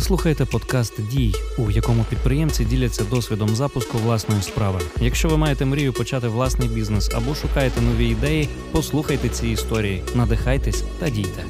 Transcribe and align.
Ви 0.00 0.04
слухаєте 0.04 0.44
подкаст 0.44 1.08
Дій, 1.08 1.34
у 1.58 1.70
якому 1.70 2.04
підприємці 2.04 2.64
діляться 2.64 3.04
досвідом 3.04 3.48
запуску 3.48 3.98
власної 3.98 4.42
справи. 4.42 4.80
Якщо 5.00 5.28
ви 5.28 5.36
маєте 5.36 5.64
мрію 5.64 5.92
почати 5.92 6.28
власний 6.28 6.68
бізнес 6.68 7.10
або 7.14 7.34
шукаєте 7.34 7.80
нові 7.80 8.08
ідеї, 8.08 8.48
послухайте 8.72 9.28
ці 9.28 9.48
історії, 9.48 10.02
надихайтесь 10.14 10.84
та 10.98 11.10
дійте. 11.10 11.44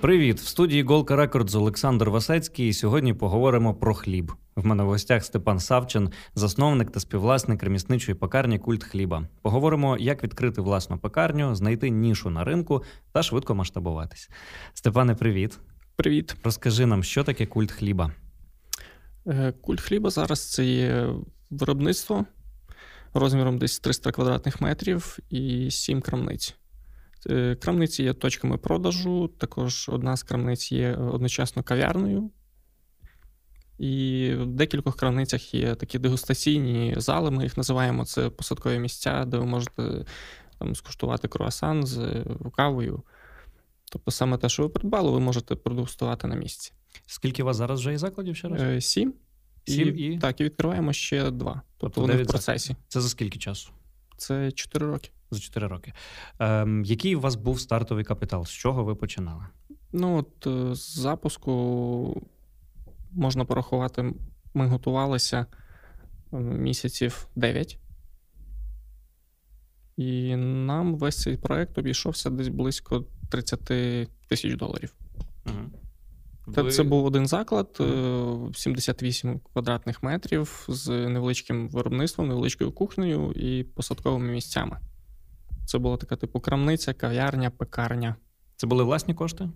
Привіт! 0.00 0.40
В 0.40 0.46
студії 0.46 0.82
Голка 0.82 1.16
Рекордз 1.16 1.54
Олександр 1.54 2.10
Васецький. 2.10 2.68
І 2.68 2.72
сьогодні 2.72 3.14
поговоримо 3.14 3.74
про 3.74 3.94
хліб. 3.94 4.32
В 4.56 4.66
мене 4.66 4.82
в 4.82 4.86
гостях 4.86 5.24
Степан 5.24 5.58
Савчин, 5.58 6.10
засновник 6.34 6.90
та 6.90 7.00
співвласник 7.00 7.62
ремісничої 7.62 8.14
пекарні 8.14 8.58
Культ 8.58 8.84
хліба. 8.84 9.28
Поговоримо, 9.42 9.96
як 9.98 10.24
відкрити 10.24 10.60
власну 10.60 10.98
пекарню, 10.98 11.54
знайти 11.54 11.90
нішу 11.90 12.30
на 12.30 12.44
ринку 12.44 12.82
та 13.12 13.22
швидко 13.22 13.54
масштабуватись. 13.54 14.30
Степане, 14.74 15.14
привіт. 15.14 15.58
Привіт. 15.96 16.36
Розкажи 16.44 16.86
нам, 16.86 17.02
що 17.02 17.24
таке 17.24 17.46
культ 17.46 17.72
хліба? 17.72 18.12
Е, 19.26 19.52
культ 19.60 19.80
хліба 19.80 20.10
зараз 20.10 20.50
це 20.50 20.64
є 20.64 21.08
виробництво 21.50 22.26
розміром 23.14 23.58
десь 23.58 23.78
300 23.78 24.12
квадратних 24.12 24.60
метрів 24.60 25.18
і 25.30 25.70
7 25.70 26.00
крамниць. 26.00 26.54
Е, 27.30 27.54
крамниці 27.54 28.02
є 28.02 28.12
точками 28.12 28.58
продажу, 28.58 29.28
також 29.38 29.88
одна 29.88 30.16
з 30.16 30.22
крамниць 30.22 30.72
є 30.72 30.94
одночасно 30.94 31.62
кав'ярною. 31.62 32.30
І 33.78 34.30
в 34.34 34.46
декількох 34.46 34.96
крамницях 34.96 35.54
є 35.54 35.74
такі 35.74 35.98
дегустаційні 35.98 36.94
зали, 36.96 37.30
ми 37.30 37.42
їх 37.42 37.56
називаємо 37.56 38.04
це 38.04 38.30
посадкові 38.30 38.78
місця, 38.78 39.24
де 39.24 39.38
ви 39.38 39.46
можете 39.46 40.04
там, 40.58 40.74
скуштувати 40.74 41.28
круасан 41.28 41.86
з 41.86 42.24
кавою. 42.56 43.02
Тобто 43.92 44.10
саме 44.10 44.38
те, 44.38 44.48
що 44.48 44.62
ви 44.62 44.68
придбали, 44.68 45.10
ви 45.10 45.20
можете 45.20 45.54
продегустувати 45.54 46.26
на 46.26 46.34
місці. 46.34 46.72
Скільки 47.06 47.42
у 47.42 47.46
вас 47.46 47.56
зараз 47.56 47.80
вже 47.80 47.90
є 47.90 47.98
закладів 47.98 48.36
ще 48.36 48.48
раз? 48.48 48.62
Е, 48.62 48.80
сім. 48.80 49.14
Сім 49.64 49.88
і, 49.88 49.90
і? 49.90 50.18
Так, 50.18 50.40
і 50.40 50.44
відкриваємо 50.44 50.92
ще 50.92 51.30
два. 51.30 51.62
Тобто, 51.78 51.94
Тобто 51.94 52.00
вони 52.00 52.22
в 52.22 52.26
процесі. 52.26 52.76
Це 52.88 53.00
за 53.00 53.08
скільки 53.08 53.38
часу? 53.38 53.70
Це 54.16 54.52
4 54.52 54.86
роки. 54.86 55.10
За 55.30 55.40
4 55.40 55.66
роки. 55.66 55.92
Ем, 56.38 56.84
який 56.84 57.16
у 57.16 57.20
вас 57.20 57.34
був 57.34 57.60
стартовий 57.60 58.04
капітал? 58.04 58.46
З 58.46 58.50
чого 58.50 58.84
ви 58.84 58.94
починали? 58.94 59.44
Ну, 59.92 60.16
от 60.16 60.46
е, 60.46 60.74
з 60.74 60.98
запуску 60.98 62.22
можна 63.10 63.44
порахувати, 63.44 64.14
ми 64.54 64.66
готувалися 64.66 65.46
е, 66.32 66.36
місяців 66.36 67.26
9. 67.36 67.78
І 69.96 70.36
нам 70.36 70.94
весь 70.96 71.22
цей 71.22 71.36
проект 71.36 71.78
обійшовся 71.78 72.30
десь 72.30 72.48
близько 72.48 73.04
30 73.32 74.08
тисяч 74.28 74.56
доларів. 74.56 74.94
Угу. 75.46 75.54
Це, 76.54 76.70
це 76.70 76.82
був 76.82 77.04
один 77.04 77.26
заклад, 77.26 77.76
е, 77.80 78.36
78 78.54 79.40
квадратних 79.52 80.02
метрів 80.02 80.64
з 80.68 80.88
невеличким 80.88 81.68
виробництвом, 81.68 82.28
невеличкою 82.28 82.72
кухнею 82.72 83.32
і 83.32 83.64
посадковими 83.64 84.32
місцями. 84.32 84.78
Це 85.66 85.78
була 85.78 85.96
така 85.96 86.16
типу 86.16 86.40
крамниця, 86.40 86.94
кав'ярня, 86.94 87.50
пекарня. 87.50 88.16
Це 88.56 88.66
були 88.66 88.84
власні 88.84 89.14
кошти? 89.14 89.48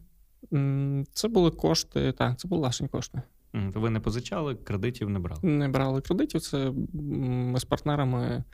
Це 1.12 1.28
були 1.28 1.50
кошти, 1.50 2.12
так, 2.12 2.38
це 2.38 2.48
були 2.48 2.60
власні 2.60 2.88
кошти. 2.88 3.22
Ви 3.52 3.90
не 3.90 4.00
позичали, 4.00 4.54
кредитів 4.54 5.10
не 5.10 5.18
брали. 5.18 5.40
Не 5.42 5.68
брали 5.68 6.00
кредитів. 6.00 6.40
Це 6.40 6.72
ми 6.92 7.60
з 7.60 7.64
партнерами 7.64 8.44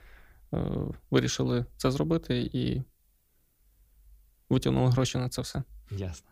е, 0.53 0.71
вирішили 1.11 1.65
це 1.77 1.91
зробити 1.91 2.49
і 2.53 2.81
витягнули 4.53 4.91
гроші 4.91 5.17
на 5.17 5.29
це 5.29 5.41
все. 5.41 5.63
Ясно. 5.91 6.29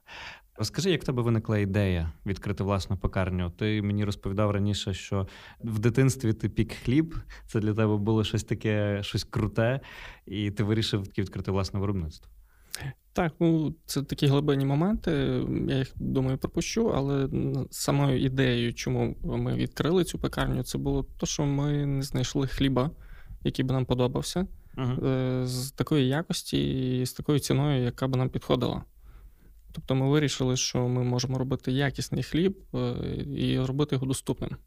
Розкажи, 0.58 0.92
як 0.92 1.02
в 1.02 1.06
тебе 1.06 1.22
виникла 1.22 1.58
ідея 1.58 2.12
відкрити 2.26 2.64
власну 2.64 2.98
пекарню? 2.98 3.50
Ти 3.50 3.82
мені 3.82 4.06
розповідав 4.06 4.52
раніше, 4.52 4.94
що 4.94 5.28
в 5.64 5.80
дитинстві 5.80 6.34
ти 6.34 6.50
пік 6.50 6.74
хліб, 6.74 7.16
це 7.48 7.60
для 7.60 7.74
тебе 7.74 7.98
було 7.98 8.24
щось 8.24 8.44
таке, 8.44 9.04
щось 9.04 9.24
круте, 9.24 9.80
і 10.26 10.52
ти 10.52 10.64
вирішив 10.64 11.02
відкрити 11.18 11.52
власне 11.52 11.80
виробництво. 11.80 12.32
Так, 13.14 13.34
ну 13.40 13.76
це 13.86 14.04
такі 14.04 14.28
глибинні 14.28 14.66
моменти. 14.66 15.12
Я 15.68 15.78
їх 15.78 15.92
думаю 15.96 16.38
пропущу, 16.38 16.94
але 16.96 17.30
самою 17.72 18.22
ідеєю, 18.22 18.74
чому 18.74 19.16
ми 19.24 19.56
відкрили 19.56 20.04
цю 20.04 20.20
пекарню, 20.20 20.64
це 20.64 20.78
було 20.78 21.04
те, 21.04 21.26
що 21.26 21.46
ми 21.46 21.86
не 21.86 22.02
знайшли 22.02 22.48
хліба, 22.48 22.92
який 23.44 23.66
би 23.66 23.74
нам 23.74 23.86
подобався, 23.86 24.48
Е, 24.78 25.42
з 25.46 25.72
такої 25.72 26.08
якості 26.08 27.00
і 27.02 27.06
з 27.06 27.14
такою 27.14 27.40
ціною, 27.40 27.84
яка 27.84 28.08
б 28.08 28.16
нам 28.16 28.30
підходила. 28.30 28.84
Тобто 29.72 29.96
ми 29.96 30.10
вирішили, 30.10 30.58
що 30.58 30.88
ми 30.88 31.04
можемо 31.04 31.38
робити 31.38 31.72
якісний 31.72 32.24
хліб 32.24 32.58
е, 32.76 32.94
і 33.38 33.60
робити 33.60 33.96
його 33.96 34.06
доступним. 34.06 34.58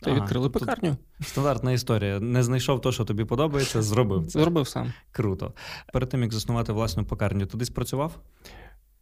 Та 0.00 0.10
Ага, 0.10 0.20
відкрили 0.20 0.50
тобто 0.50 0.60
пекарню. 0.60 0.96
Стандартна 1.20 1.72
історія. 1.72 2.20
Не 2.20 2.42
знайшов 2.42 2.80
то, 2.80 2.92
що 2.92 3.04
тобі 3.04 3.24
подобається, 3.24 3.82
зробив 3.82 4.26
це. 4.26 4.40
Зробив 4.40 4.68
сам. 4.68 4.92
Круто. 5.12 5.54
Перед 5.92 6.08
тим 6.08 6.22
як 6.22 6.32
заснувати 6.32 6.72
власну 6.72 7.04
пекарню, 7.04 7.46
ти 7.46 7.58
десь 7.58 7.70
працював? 7.70 8.20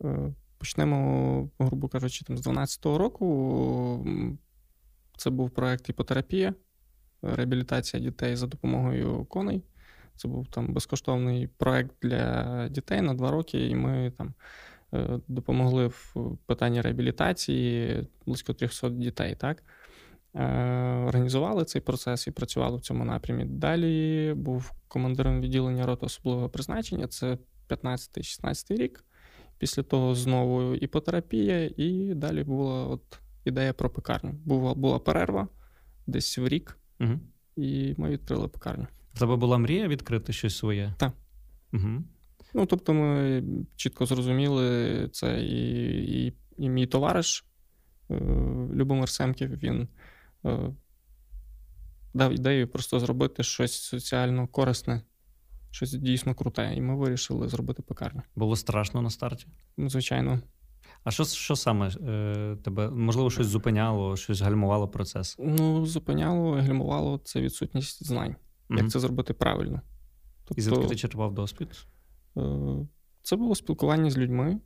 Е, 0.04 0.34
Почнемо, 0.58 1.50
грубо 1.58 1.88
кажучи, 1.88 2.24
там, 2.24 2.38
з 2.38 2.46
12-го 2.46 2.98
року. 2.98 4.06
Це 5.16 5.30
був 5.30 5.50
проект 5.50 5.88
іпотерапія, 5.88 6.54
реабілітація 7.22 8.02
дітей 8.02 8.36
за 8.36 8.46
допомогою 8.46 9.24
коней. 9.24 9.62
Це 10.16 10.28
був 10.28 10.46
там 10.46 10.72
безкоштовний 10.72 11.46
проект 11.46 11.90
для 12.02 12.68
дітей 12.68 13.00
на 13.00 13.14
два 13.14 13.30
роки, 13.30 13.68
і 13.68 13.74
ми 13.74 14.12
там 14.18 14.34
е, 14.94 15.20
допомогли 15.28 15.86
в 15.86 16.14
питанні 16.46 16.80
реабілітації 16.80 18.06
близько 18.26 18.52
300 18.52 18.88
дітей. 18.88 19.34
Так? 19.34 19.62
Е, 20.34 20.44
Організували 21.08 21.64
цей 21.64 21.82
процес 21.82 22.26
і 22.26 22.30
працювали 22.30 22.76
в 22.76 22.80
цьому 22.80 23.04
напрямі. 23.04 23.44
Далі 23.44 24.34
був 24.36 24.72
командиром 24.88 25.40
відділення 25.40 25.86
роти 25.86 26.06
особливого 26.06 26.48
призначення. 26.48 27.06
Це 27.06 27.38
15-16 27.68 28.76
рік. 28.76 29.04
Після 29.58 29.82
того 29.82 30.14
знову 30.14 30.74
іпотерапія, 30.74 31.70
і 31.76 32.14
далі 32.14 32.44
була 32.44 32.86
от 32.86 33.20
ідея 33.44 33.72
про 33.72 33.90
пекарню. 33.90 34.30
Була, 34.30 34.74
була 34.74 34.98
перерва 34.98 35.48
десь 36.06 36.38
в 36.38 36.48
рік, 36.48 36.78
Угу. 37.00 37.20
і 37.56 37.94
ми 37.98 38.10
відкрили 38.10 38.48
пекарню. 38.48 38.86
В 39.14 39.18
тебе 39.18 39.36
була 39.36 39.58
мрія 39.58 39.88
відкрити 39.88 40.32
щось 40.32 40.56
своє? 40.56 40.94
Так. 40.98 41.12
Угу. 41.72 42.04
Ну, 42.54 42.66
тобто, 42.66 42.94
ми 42.94 43.42
чітко 43.76 44.06
зрозуміли 44.06 45.08
це, 45.12 45.42
і, 45.42 46.26
і, 46.26 46.34
і 46.56 46.68
мій 46.68 46.86
товариш 46.86 47.44
е, 48.10 48.14
Любомир 48.74 49.08
Семків, 49.08 49.50
він 49.50 49.88
е, 50.46 50.74
дав 52.14 52.32
ідею 52.32 52.68
просто 52.68 53.00
зробити 53.00 53.42
щось 53.42 53.72
соціально 53.72 54.46
корисне, 54.46 55.02
щось 55.70 55.92
дійсно 55.92 56.34
круте. 56.34 56.74
І 56.76 56.80
ми 56.80 56.96
вирішили 56.96 57.48
зробити 57.48 57.82
пекарню. 57.82 58.22
Було 58.36 58.56
страшно 58.56 59.02
на 59.02 59.10
старті. 59.10 59.46
Звичайно, 59.78 60.40
А 61.04 61.10
що, 61.10 61.24
що 61.24 61.56
саме 61.56 61.88
е, 61.88 62.56
тебе, 62.64 62.90
можливо, 62.90 63.30
щось 63.30 63.46
зупиняло, 63.46 64.16
щось 64.16 64.40
гальмувало 64.40 64.88
процес? 64.88 65.36
ну, 65.38 65.86
зупиняло, 65.86 66.52
гальмувало 66.52 67.18
це 67.24 67.40
відсутність 67.40 68.06
знань, 68.06 68.36
як 68.70 68.90
це 68.90 69.00
зробити 69.00 69.34
правильно. 69.34 69.80
І 70.56 70.60
звідки 70.60 70.86
ти 70.86 70.96
черпав 70.96 71.34
досвід? 71.34 71.86
Е, 72.36 72.42
Це 73.22 73.36
було 73.36 73.54
спілкування 73.54 74.10
з 74.10 74.18
людьми. 74.18 74.60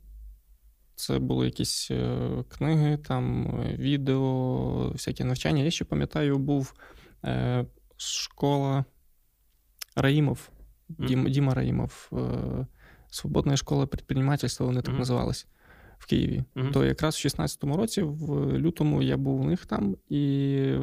Це 0.95 1.19
були 1.19 1.45
якісь 1.45 1.87
е, 1.91 2.29
книги, 2.49 2.97
там, 2.97 3.45
відео, 3.77 4.89
всякі 4.89 5.23
навчання. 5.23 5.63
Я 5.63 5.71
ще 5.71 5.85
пам'ятаю, 5.85 6.37
був 6.37 6.73
е, 7.25 7.65
школа 7.97 8.85
Раїмов. 9.95 10.49
Дім, 10.89 11.29
Діма 11.29 11.53
Раїмов, 11.53 12.09
е, 12.13 12.67
Свободна 13.09 13.57
школа 13.57 13.87
підприємництва, 13.87 14.65
вони 14.65 14.81
так 14.81 14.89
Мгм. 14.89 14.99
називались 14.99 15.47
в 16.03 16.05
Києві. 16.05 16.43
Мгм. 16.55 16.71
То 16.71 16.85
якраз 16.85 17.15
в 17.15 17.27
16-му 17.27 17.77
році, 17.77 18.01
в 18.01 18.57
лютому, 18.59 19.01
я 19.01 19.17
був 19.17 19.41
у 19.41 19.43
них 19.43 19.65
там, 19.65 19.97
і 20.09 20.77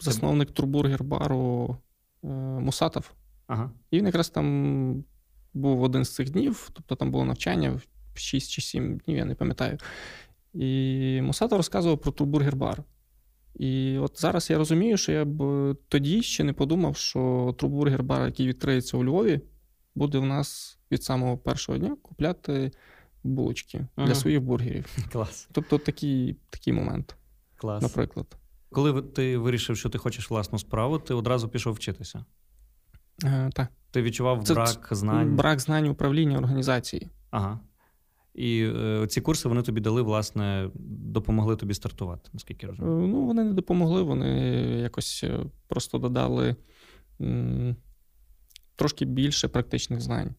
засновник 0.00 0.50
турбургер-бару 0.50 1.76
е, 2.24 2.28
Мусатов. 2.60 3.12
Ага. 3.46 3.70
І 3.90 3.96
він 3.98 4.06
якраз 4.06 4.30
там 4.30 5.04
був 5.54 5.82
один 5.82 6.04
з 6.04 6.14
цих 6.14 6.30
днів, 6.30 6.70
тобто 6.72 6.94
там 6.94 7.10
було 7.10 7.24
навчання 7.24 7.80
6 8.14 8.50
чи 8.50 8.62
7 8.62 8.96
днів, 8.96 9.16
я 9.16 9.24
не 9.24 9.34
пам'ятаю. 9.34 9.78
І 10.54 11.20
Мусато 11.22 11.56
розказував 11.56 11.98
про 11.98 12.12
турбургер-бар. 12.12 12.82
І 13.54 13.98
от 13.98 14.20
зараз 14.20 14.50
я 14.50 14.58
розумію, 14.58 14.96
що 14.96 15.12
я 15.12 15.24
б 15.24 15.74
тоді 15.88 16.22
ще 16.22 16.44
не 16.44 16.52
подумав, 16.52 16.96
що 16.96 17.54
турбургер-бар, 17.58 18.26
який 18.26 18.46
відкриється 18.46 18.96
у 18.96 19.04
Львові, 19.04 19.40
буде 20.00 20.18
в 20.18 20.24
нас 20.24 20.78
від 20.90 21.02
самого 21.04 21.38
першого 21.38 21.78
дня 21.78 21.96
купляти 22.02 22.70
булочки 23.24 23.86
Ага. 23.96 24.06
для 24.06 24.14
своїх 24.14 24.40
бургерів. 24.40 24.86
Клас. 25.12 25.48
Тобто 25.52 25.78
такий, 25.78 26.36
такий 26.50 26.72
момент, 26.72 27.16
Клас. 27.56 27.82
наприклад. 27.82 28.36
Коли 28.72 29.02
ти 29.02 29.38
вирішив, 29.38 29.76
що 29.76 29.88
ти 29.88 29.98
хочеш 29.98 30.30
власну 30.30 30.58
справу, 30.58 30.98
ти 30.98 31.14
одразу 31.14 31.48
пішов 31.48 31.74
вчитися. 31.74 32.24
Е, 33.24 33.50
так. 33.54 33.68
Ти 33.90 34.02
відчував 34.02 34.44
Це- 34.44 34.54
брак 34.54 34.88
знань. 34.90 35.36
Брак 35.36 35.60
знань 35.60 35.88
управління 35.88 36.38
організації. 36.38 37.08
Ага. 37.30 37.60
І 38.34 38.70
е, 38.76 39.06
ці 39.06 39.20
курси 39.20 39.48
вони 39.48 39.62
тобі 39.62 39.80
дали, 39.80 40.02
власне, 40.02 40.70
допомогли 41.14 41.56
тобі 41.56 41.74
стартувати, 41.74 42.30
наскільки 42.32 42.66
я 42.66 42.70
розумію. 42.72 43.08
Ну, 43.08 43.26
вони 43.26 43.44
не 43.44 43.52
допомогли, 43.52 44.02
вони 44.02 44.30
якось 44.82 45.20
е, 45.24 45.40
просто 45.68 45.98
додали 45.98 46.56
м, 47.20 47.76
трошки 48.80 49.04
більше 49.04 49.48
практичних 49.48 50.00
знань. 50.00 50.34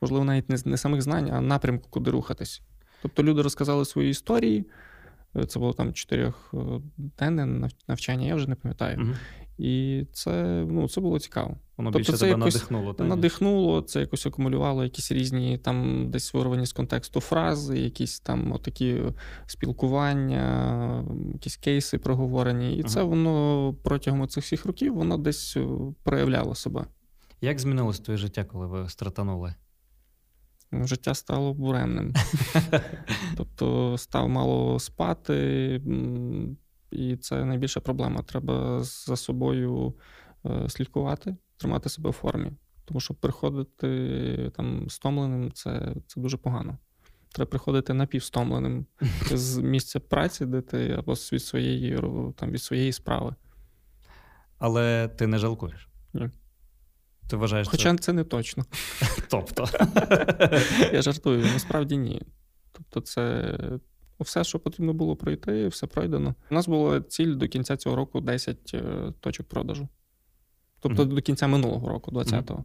Можливо, 0.00 0.24
навіть 0.24 0.48
не, 0.48 0.58
не 0.64 0.76
самих 0.76 1.02
знань, 1.02 1.30
а 1.30 1.40
напрямку, 1.40 1.88
куди 1.90 2.10
рухатись. 2.10 2.62
Тобто 3.02 3.22
люди 3.22 3.42
розказали 3.42 3.84
свої 3.84 4.10
історії. 4.10 4.66
Е, 5.36 5.46
це 5.46 5.58
було 5.58 5.72
там 5.72 5.92
чотирьохденне 5.92 7.68
навчання, 7.88 8.26
я 8.26 8.34
вже 8.34 8.48
не 8.48 8.54
пам'ятаю. 8.54 8.98
Угу. 9.02 9.14
І 9.58 10.04
це 10.12 10.64
ну, 10.68 10.88
це 10.88 11.00
було 11.00 11.18
цікаво. 11.18 11.56
Воно 11.76 11.90
тобто 11.90 11.98
більше 11.98 12.12
це 12.12 12.18
тебе 12.18 12.30
якось 12.30 12.54
надихнуло. 12.54 12.94
Так? 12.94 13.08
Надихнуло, 13.08 13.82
це 13.82 14.00
якось 14.00 14.26
акумулювало 14.26 14.84
якісь 14.84 15.12
різні 15.12 15.58
там 15.58 16.06
десь 16.10 16.34
вирвані 16.34 16.66
з 16.66 16.72
контексту 16.72 17.20
фрази, 17.20 17.78
якісь 17.78 18.20
там 18.20 18.52
отакі 18.52 19.02
спілкування, 19.46 21.04
якісь 21.32 21.56
кейси 21.56 21.98
проговорені. 21.98 22.76
І 22.76 22.80
ага. 22.80 22.88
це 22.88 23.02
воно 23.02 23.74
протягом 23.82 24.28
цих 24.28 24.44
всіх 24.44 24.66
років 24.66 24.94
воно 24.94 25.18
десь 25.18 25.56
е, 25.56 25.66
проявляло 26.02 26.54
себе. 26.54 26.86
Як 27.44 27.60
змінилось 27.60 28.00
твоє 28.00 28.18
життя, 28.18 28.44
коли 28.44 28.66
ви 28.66 28.88
стартанули? 28.88 29.54
Ну, 30.72 30.86
життя 30.86 31.14
стало 31.14 31.54
буремним. 31.54 32.14
Тобто 33.36 33.98
став 33.98 34.28
мало 34.28 34.78
спати, 34.78 35.80
і 36.90 37.16
це 37.16 37.44
найбільша 37.44 37.80
проблема. 37.80 38.22
Треба 38.22 38.82
за 38.82 39.16
собою 39.16 39.94
е, 40.46 40.68
слідкувати, 40.68 41.36
тримати 41.56 41.88
себе 41.88 42.10
в 42.10 42.12
формі. 42.12 42.52
Тому 42.84 43.00
що 43.00 43.14
приходити 43.14 44.52
там 44.56 44.90
стомленим 44.90 45.52
це, 45.52 45.94
це 46.06 46.20
дуже 46.20 46.36
погано. 46.36 46.78
Треба 47.32 47.50
приходити 47.50 47.94
напівстомленим 47.94 48.86
з 49.32 49.58
місця 49.58 50.00
праці, 50.00 50.46
де 50.46 50.60
ти 50.60 50.90
або 50.90 51.12
від 51.12 51.42
своєї 51.42 51.98
там, 52.36 52.50
від 52.50 52.62
своєї 52.62 52.92
справи. 52.92 53.34
Але 54.58 55.08
ти 55.08 55.26
не 55.26 55.38
жалкуєш? 55.38 55.88
Ні. 56.12 56.30
Ти 57.26 57.36
вважаєш 57.36 57.68
Хоча 57.68 57.90
це, 57.90 57.98
це 57.98 58.12
не 58.12 58.24
точно. 58.24 58.64
Тобто. 59.28 59.64
Я 60.92 61.02
жартую, 61.02 61.44
насправді 61.52 61.96
ні. 61.96 62.22
Тобто, 62.72 63.00
це 63.00 63.54
все, 64.22 64.44
що 64.44 64.58
потрібно 64.58 64.92
було 64.92 65.16
пройти, 65.16 65.68
все 65.68 65.86
пройдено. 65.86 66.34
У 66.50 66.54
нас 66.54 66.68
була 66.68 67.00
ціль 67.00 67.34
до 67.34 67.48
кінця 67.48 67.76
цього 67.76 67.96
року 67.96 68.20
10 68.20 68.70
е, 68.74 69.12
точок 69.20 69.48
продажу. 69.48 69.88
Тобто 70.80 71.04
mm-hmm. 71.04 71.14
до 71.14 71.22
кінця 71.22 71.46
минулого 71.46 71.88
року, 71.88 72.10
20-го. 72.10 72.58
Mm-hmm. 72.58 72.64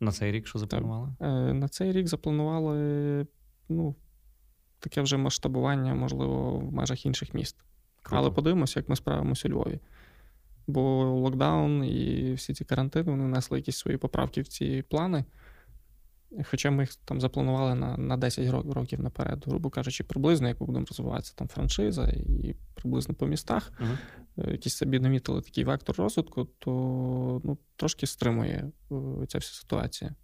На 0.00 0.12
цей 0.12 0.32
рік 0.32 0.46
що 0.46 0.58
запланували? 0.58 1.08
Е, 1.20 1.54
на 1.54 1.68
цей 1.68 1.92
рік 1.92 2.08
запланували 2.08 3.26
ну, 3.68 3.94
таке 4.78 5.02
вже 5.02 5.16
масштабування, 5.16 5.94
можливо, 5.94 6.58
в 6.58 6.72
межах 6.72 7.06
інших 7.06 7.34
міст. 7.34 7.56
Круто. 8.02 8.16
Але 8.16 8.30
подивимося, 8.30 8.80
як 8.80 8.88
ми 8.88 8.96
справимося 8.96 9.48
у 9.48 9.50
Львові. 9.50 9.80
Бо 10.70 11.04
локдаун 11.04 11.84
і 11.84 12.32
всі 12.32 12.54
ці 12.54 12.64
карантини 12.64 13.10
вони 13.10 13.24
внесли 13.24 13.58
якісь 13.58 13.76
свої 13.76 13.96
поправки 13.98 14.42
в 14.42 14.48
ці 14.48 14.84
плани. 14.88 15.24
Хоча 16.50 16.70
ми 16.70 16.82
їх 16.82 16.94
там 16.94 17.20
запланували 17.20 17.74
на 17.74 17.96
на 17.96 18.16
10 18.16 18.48
років 18.74 19.00
наперед, 19.00 19.44
грубо 19.46 19.70
кажучи, 19.70 20.04
приблизно, 20.04 20.48
як 20.48 20.60
ми 20.60 20.66
будемо 20.66 20.86
розвиватися 20.90 21.34
там 21.36 21.48
франшиза 21.48 22.08
і 22.08 22.54
приблизно 22.74 23.14
по 23.14 23.26
містах, 23.26 23.72
uh-huh. 23.80 24.50
якісь 24.50 24.76
собі 24.76 25.00
намітили 25.00 25.40
такий 25.40 25.64
вектор 25.64 25.96
розвитку, 25.96 26.44
то 26.44 26.70
ну, 27.44 27.58
трошки 27.76 28.06
стримує 28.06 28.70
е, 28.92 29.26
ця 29.28 29.38
вся 29.38 29.52
ситуація. 29.52 30.14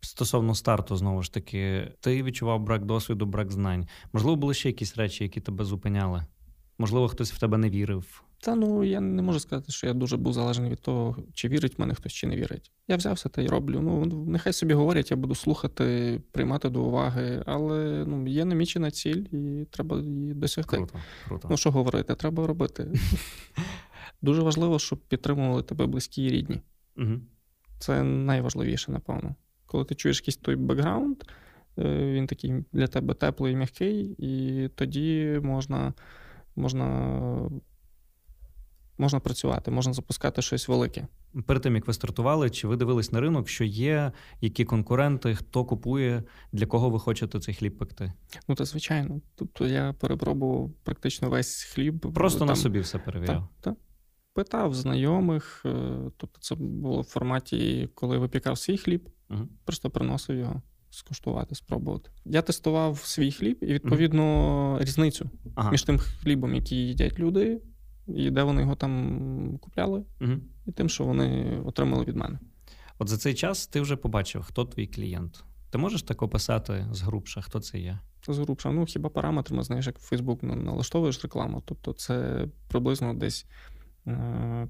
Стосовно 0.00 0.54
старту, 0.54 0.96
знову 0.96 1.22
ж 1.22 1.32
таки, 1.34 1.92
ти 2.00 2.22
відчував 2.22 2.60
брак 2.60 2.84
досвіду, 2.84 3.26
брак 3.26 3.52
знань. 3.52 3.88
Можливо, 4.12 4.36
були 4.36 4.54
ще 4.54 4.68
якісь 4.68 4.96
речі, 4.96 5.24
які 5.24 5.40
тебе 5.40 5.64
зупиняли? 5.64 6.24
Можливо, 6.78 7.08
хтось 7.08 7.32
в 7.32 7.38
тебе 7.38 7.58
не 7.58 7.70
вірив. 7.70 8.24
Та 8.44 8.54
ну 8.54 8.84
я 8.84 9.00
не 9.00 9.22
можу 9.22 9.40
сказати, 9.40 9.72
що 9.72 9.86
я 9.86 9.92
дуже 9.92 10.16
був 10.16 10.32
залежний 10.32 10.70
від 10.70 10.80
того, 10.80 11.16
чи 11.34 11.48
вірить 11.48 11.78
в 11.78 11.80
мене 11.80 11.94
хтось, 11.94 12.12
чи 12.12 12.26
не 12.26 12.36
вірить. 12.36 12.70
Я 12.88 12.96
взявся 12.96 13.28
та 13.28 13.42
й 13.42 13.46
роблю. 13.46 13.80
Ну 13.80 14.04
нехай 14.06 14.52
собі 14.52 14.74
говорять, 14.74 15.10
я 15.10 15.16
буду 15.16 15.34
слухати, 15.34 16.20
приймати 16.32 16.68
до 16.68 16.82
уваги, 16.82 17.42
але 17.46 18.04
ну 18.06 18.26
є 18.26 18.44
намічена 18.44 18.90
ціль, 18.90 19.24
і 19.32 19.66
треба 19.70 19.98
її 20.00 20.34
досягти. 20.34 20.76
Круто, 20.76 21.00
круто. 21.28 21.48
Ну 21.50 21.56
що 21.56 21.70
говорити, 21.70 22.14
треба 22.14 22.46
робити. 22.46 22.92
Дуже 24.22 24.42
важливо, 24.42 24.78
щоб 24.78 24.98
підтримували 24.98 25.62
тебе 25.62 25.86
близькі 25.86 26.24
і 26.24 26.30
рідні. 26.30 26.60
Угу. 26.96 27.20
Це 27.78 28.02
найважливіше, 28.02 28.92
напевно. 28.92 29.34
Коли 29.66 29.84
ти 29.84 29.94
чуєш 29.94 30.20
якийсь 30.20 30.36
той 30.36 30.56
бекграунд, 30.56 31.16
е, 31.78 32.12
він 32.12 32.26
такий 32.26 32.54
для 32.72 32.86
тебе 32.86 33.14
теплий 33.14 33.52
і 33.52 33.56
м'який, 33.56 34.14
і 34.18 34.68
тоді 34.68 35.40
можна 35.42 35.94
можна 36.56 37.50
можна 38.98 39.20
працювати, 39.20 39.70
можна 39.70 39.92
запускати 39.92 40.42
щось 40.42 40.68
велике. 40.68 41.06
Перед 41.46 41.62
тим 41.62 41.74
як 41.74 41.86
ви 41.86 41.92
стартували, 41.92 42.50
чи 42.50 42.68
ви 42.68 42.76
дивились 42.76 43.12
на 43.12 43.20
ринок, 43.20 43.48
що 43.48 43.64
є, 43.64 44.12
які 44.40 44.64
конкуренти, 44.64 45.34
хто 45.34 45.64
купує, 45.64 46.22
для 46.52 46.66
кого 46.66 46.90
ви 46.90 46.98
хочете 46.98 47.40
цей 47.40 47.54
хліб 47.54 47.78
пекти? 47.78 48.12
Ну, 48.48 48.54
то 48.54 48.64
звичайно. 48.64 49.20
Тобто 49.34 49.66
я 49.66 49.92
перепробував 49.92 50.70
практично 50.82 51.30
весь 51.30 51.62
хліб. 51.62 52.12
Просто 52.14 52.38
там... 52.38 52.48
на 52.48 52.56
собі 52.56 52.80
все 52.80 52.98
перевіряв. 52.98 53.48
Так, 53.60 53.74
так. 53.74 53.74
Питав 54.34 54.74
знайомих, 54.74 55.62
е, 55.66 55.96
тобто 56.16 56.40
це 56.40 56.54
було 56.54 57.00
в 57.00 57.04
форматі, 57.04 57.88
коли 57.94 58.18
випікав 58.18 58.58
свій 58.58 58.76
хліб, 58.76 59.08
угу. 59.30 59.48
просто 59.64 59.90
приносив 59.90 60.36
його 60.36 60.62
скуштувати, 60.92 61.54
спробувати. 61.54 62.10
Я 62.24 62.42
тестував 62.42 62.98
свій 62.98 63.32
хліб 63.32 63.58
і, 63.60 63.66
відповідно, 63.66 64.22
mm-hmm. 64.22 64.84
різницю 64.84 65.30
ага. 65.54 65.70
між 65.70 65.82
тим 65.82 65.98
хлібом, 65.98 66.54
який 66.54 66.78
їдять 66.78 67.18
люди, 67.18 67.60
і 68.08 68.30
де 68.30 68.42
вони 68.42 68.60
його 68.60 68.74
там 68.74 69.58
купляли, 69.60 70.04
mm-hmm. 70.20 70.38
і 70.66 70.72
тим, 70.72 70.88
що 70.88 71.04
вони 71.04 71.58
отримали 71.64 72.04
від 72.04 72.16
мене. 72.16 72.38
От 72.98 73.08
за 73.08 73.16
цей 73.16 73.34
час 73.34 73.66
ти 73.66 73.80
вже 73.80 73.96
побачив, 73.96 74.42
хто 74.42 74.64
твій 74.64 74.86
клієнт. 74.86 75.44
Ти 75.70 75.78
можеш 75.78 76.02
так 76.02 76.22
описати 76.22 76.86
з 76.92 77.02
грубша, 77.02 77.40
хто 77.40 77.60
це 77.60 77.78
є? 77.78 77.98
З 78.28 78.38
грубша. 78.38 78.72
Ну, 78.72 78.84
хіба 78.84 79.08
параметрами, 79.08 79.62
знаєш, 79.62 79.86
як 79.86 79.98
в 79.98 80.12
Facebook 80.12 80.64
налаштовуєш 80.64 81.22
рекламу. 81.22 81.62
Тобто 81.64 81.92
це 81.92 82.46
приблизно 82.68 83.14
десь 83.14 83.46
е- 84.06 84.68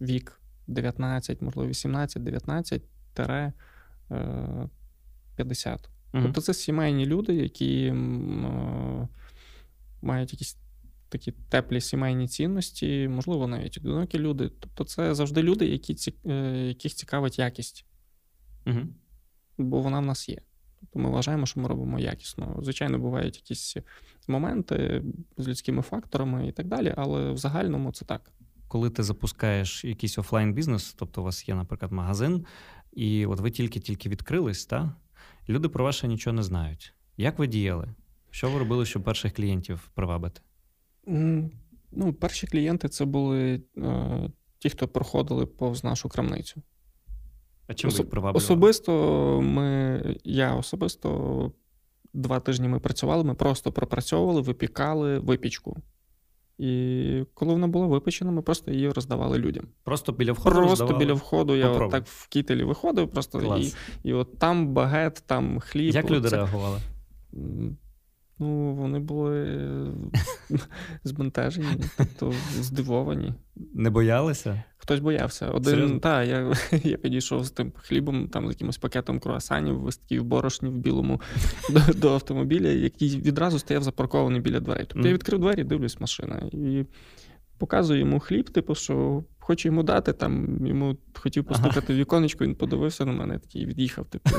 вік 0.00 0.40
19, 0.66 1.42
можливо, 1.42 1.68
18, 1.68 2.22
19 2.22 2.82
тере. 3.14 3.52
Е- 4.10 4.68
50. 5.36 5.80
Mm-hmm. 6.12 6.22
Тобто 6.22 6.40
це 6.40 6.54
сімейні 6.54 7.06
люди, 7.06 7.34
які 7.34 7.84
е, 7.84 7.94
мають 10.02 10.32
якісь 10.32 10.58
такі 11.10 11.32
теплі 11.32 11.80
сімейні 11.80 12.28
цінності, 12.28 13.08
можливо, 13.08 13.46
навіть 13.46 13.78
одинокі 13.78 14.18
люди. 14.18 14.50
Тобто, 14.60 14.84
це 14.84 15.14
завжди 15.14 15.42
люди, 15.42 15.66
які, 15.66 16.12
е, 16.26 16.66
яких 16.68 16.94
цікавить 16.94 17.38
якість. 17.38 17.86
Mm-hmm. 18.66 18.86
Бо 19.58 19.80
вона 19.80 20.00
в 20.00 20.06
нас 20.06 20.28
є. 20.28 20.38
Тобто 20.80 20.98
ми 20.98 21.10
вважаємо, 21.10 21.46
що 21.46 21.60
ми 21.60 21.68
робимо 21.68 21.98
якісно. 21.98 22.58
Звичайно, 22.62 22.98
бувають 22.98 23.36
якісь 23.36 23.76
моменти 24.28 25.02
з 25.36 25.48
людськими 25.48 25.82
факторами 25.82 26.48
і 26.48 26.52
так 26.52 26.66
далі, 26.66 26.94
але 26.96 27.32
в 27.32 27.36
загальному 27.36 27.92
це 27.92 28.04
так. 28.04 28.32
Коли 28.68 28.90
ти 28.90 29.02
запускаєш 29.02 29.84
якийсь 29.84 30.18
офлайн 30.18 30.52
бізнес, 30.52 30.94
тобто 30.98 31.20
у 31.20 31.24
вас 31.24 31.48
є, 31.48 31.54
наприклад, 31.54 31.92
магазин, 31.92 32.44
і 32.92 33.26
от 33.26 33.40
ви 33.40 33.50
тільки-тільки 33.50 34.08
відкрились, 34.08 34.66
та? 34.66 34.94
Люди 35.48 35.68
про 35.68 35.84
ваше 35.84 36.08
нічого 36.08 36.36
не 36.36 36.42
знають. 36.42 36.94
Як 37.16 37.38
ви 37.38 37.46
діяли? 37.46 37.94
Що 38.30 38.50
ви 38.50 38.58
робили, 38.58 38.86
щоб 38.86 39.04
перших 39.04 39.32
клієнтів 39.32 39.90
привабити? 39.94 40.40
Ну, 41.92 42.12
перші 42.12 42.46
клієнти 42.46 42.88
це 42.88 43.04
були 43.04 43.62
е, 43.78 44.30
ті, 44.58 44.70
хто 44.70 44.88
проходили 44.88 45.46
повз 45.46 45.84
нашу 45.84 46.08
крамницю. 46.08 46.62
А 47.66 47.74
чим 47.74 47.88
Особ... 47.88 48.08
ви? 48.12 48.30
Особисто 48.30 48.92
ми, 49.42 50.02
я 50.24 50.54
особисто 50.54 51.52
два 52.12 52.40
тижні 52.40 52.68
ми 52.68 52.78
працювали, 52.78 53.24
ми 53.24 53.34
просто 53.34 53.72
пропрацьовували, 53.72 54.40
випікали 54.40 55.18
випічку. 55.18 55.76
І 56.58 57.24
коли 57.34 57.52
вона 57.52 57.68
була 57.68 57.86
випечена, 57.86 58.30
ми 58.30 58.42
просто 58.42 58.70
її 58.70 58.88
роздавали 58.88 59.38
людям. 59.38 59.64
Просто 59.84 60.12
біля 60.12 60.32
входу 60.32 60.56
Просто 60.56 60.70
роздавали? 60.70 60.98
біля 60.98 61.14
входу. 61.14 61.56
Я 61.56 61.68
от 61.68 61.90
так 61.90 62.06
в 62.06 62.28
кітелі 62.28 62.64
виходив, 62.64 63.10
просто 63.10 63.58
і 63.58 63.72
і 64.02 64.12
от 64.12 64.38
там 64.38 64.68
багет, 64.68 65.22
там 65.26 65.60
хліб. 65.60 65.94
Як 65.94 66.10
люди 66.10 66.28
це... 66.28 66.36
реагували? 66.36 66.80
Ну, 68.40 68.74
вони 68.74 68.98
були 68.98 69.68
збентежені, 71.04 71.66
тобто 71.96 72.32
здивовані. 72.60 73.34
Не 73.74 73.90
боялися? 73.90 74.62
Хтось 74.78 75.00
боявся. 75.00 75.48
Один, 75.48 76.00
та, 76.00 76.24
я 76.24 76.54
я 76.84 76.96
підійшов 76.96 77.44
з 77.44 77.50
тим 77.50 77.72
хлібом, 77.76 78.28
там 78.28 78.46
з 78.46 78.48
якимось 78.48 78.78
пакетом 78.78 79.20
круасанів, 79.20 79.90
в 80.10 80.22
борошні 80.22 80.68
в 80.68 80.78
білому 80.78 81.20
до, 81.70 81.92
до 81.94 82.12
автомобіля, 82.12 82.68
який 82.68 83.20
відразу 83.20 83.58
стояв 83.58 83.82
запаркований 83.82 84.40
біля 84.40 84.60
дверей. 84.60 84.84
Тобто 84.88 85.04
mm. 85.04 85.06
я 85.06 85.14
відкрив 85.14 85.40
двері, 85.40 85.64
дивлюсь 85.64 86.00
машина. 86.00 86.42
І 86.52 86.84
показую 87.58 88.00
йому 88.00 88.20
хліб, 88.20 88.50
типу, 88.50 88.74
що 88.74 89.24
хочу 89.50 89.68
йому 89.68 89.82
дати, 89.82 90.12
там 90.12 90.66
йому 90.66 90.96
хотів 91.14 91.44
постукати 91.44 91.86
ага. 91.86 91.94
в 91.94 91.96
віконечко, 91.96 92.44
він 92.44 92.54
подивився 92.54 93.04
на 93.04 93.12
мене 93.12 93.38
такий 93.38 93.66
від'їхав. 93.66 94.06
Типу. 94.06 94.30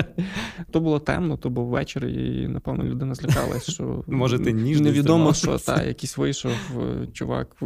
То 0.70 0.80
було 0.80 0.98
темно, 0.98 1.36
то 1.36 1.50
був 1.50 1.68
вечір, 1.68 2.06
і, 2.06 2.48
напевно, 2.48 2.84
людина 2.84 3.14
злякалась, 3.14 3.70
що 3.70 4.04
Може, 4.08 4.38
ти 4.38 4.52
невідомо, 4.52 5.34
що 5.34 5.58
та, 5.58 5.82
якийсь 5.82 6.16
вийшов 6.16 6.52
е, 6.80 7.06
чувак. 7.12 7.56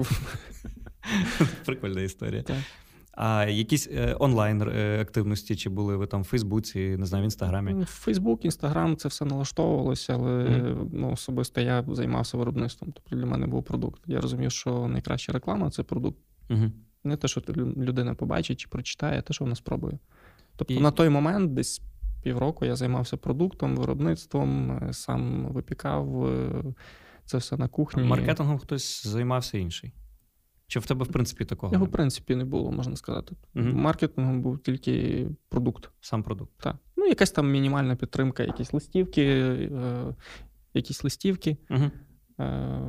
Прикольна 1.65 2.01
історія. 2.01 2.43
Так. 2.43 2.57
А 3.13 3.45
якісь 3.45 3.89
е, 3.93 4.17
онлайн 4.21 4.63
е, 4.63 5.01
активності, 5.01 5.57
чи 5.57 5.71
були 5.71 5.97
ви 5.97 6.07
там 6.07 6.23
в 6.23 6.25
Фейсбуці, 6.25 6.97
не 6.99 7.07
знаю, 7.07 7.23
в 7.23 7.25
інстаграмі? 7.25 7.85
Фейсбук, 7.85 8.45
інстаграм, 8.45 8.97
це 8.97 9.09
все 9.09 9.25
налаштовувалося, 9.25 10.15
але 10.15 10.45
mm. 10.45 10.89
ну, 10.93 11.13
особисто 11.13 11.61
я 11.61 11.85
займався 11.89 12.37
виробництвом. 12.37 12.93
Тобто 12.93 13.17
для 13.17 13.27
мене 13.27 13.47
був 13.47 13.65
продукт. 13.65 14.01
Я 14.07 14.21
розумів, 14.21 14.53
що 14.53 14.89
найкраща 14.89 15.33
реклама 15.33 15.71
це 15.71 15.83
продукт. 15.83 16.19
Mm-hmm. 16.49 16.71
Не 17.05 17.17
те, 17.17 17.29
що 17.29 17.43
людина 17.77 18.15
побачить 18.15 18.61
чи 18.61 18.69
прочитає, 18.69 19.19
а 19.19 19.23
те, 19.23 19.33
що 19.35 19.45
вона 19.45 19.57
спробує. 19.57 19.99
Тобто 20.57 20.75
І... 20.75 20.81
на 20.81 20.91
той 20.91 21.09
момент, 21.09 21.55
десь 21.55 21.83
півроку, 22.23 22.65
я 22.65 22.77
займався 22.77 23.17
продуктом, 23.17 23.77
виробництвом, 23.77 24.71
е, 24.71 24.93
сам 24.93 25.47
випікав 25.47 26.31
це 27.27 27.39
все 27.39 27.57
на 27.57 27.69
кухні. 27.69 28.03
Маркетингом 28.03 28.59
хтось 28.59 29.07
займався 29.07 29.59
інший. 29.59 29.93
Чи 30.69 30.81
в 30.81 30.87
тебе, 30.87 31.05
в 31.05 31.09
принципі, 31.09 31.45
такого? 31.45 31.73
Його, 31.73 31.85
в 31.85 31.91
принципі, 31.91 32.37
не 32.37 32.45
було, 32.45 32.73
можна 32.73 32.97
сказати. 32.97 33.37
Угу. 33.55 33.65
Маркетингом 33.65 34.43
був 34.43 34.59
тільки 34.59 35.27
продукт. 35.49 35.91
Сам 36.01 36.23
продукт. 36.23 36.53
Так. 36.57 36.77
Ну, 36.97 37.07
якась 37.07 37.31
там 37.31 37.51
мінімальна 37.51 37.97
підтримка, 37.97 38.43
якісь 38.43 38.73
листівки, 38.73 39.23
е, 39.23 40.15
якісь 40.75 41.05
листівки. 41.05 41.57
Угу. 41.71 41.91
Е, 42.41 42.81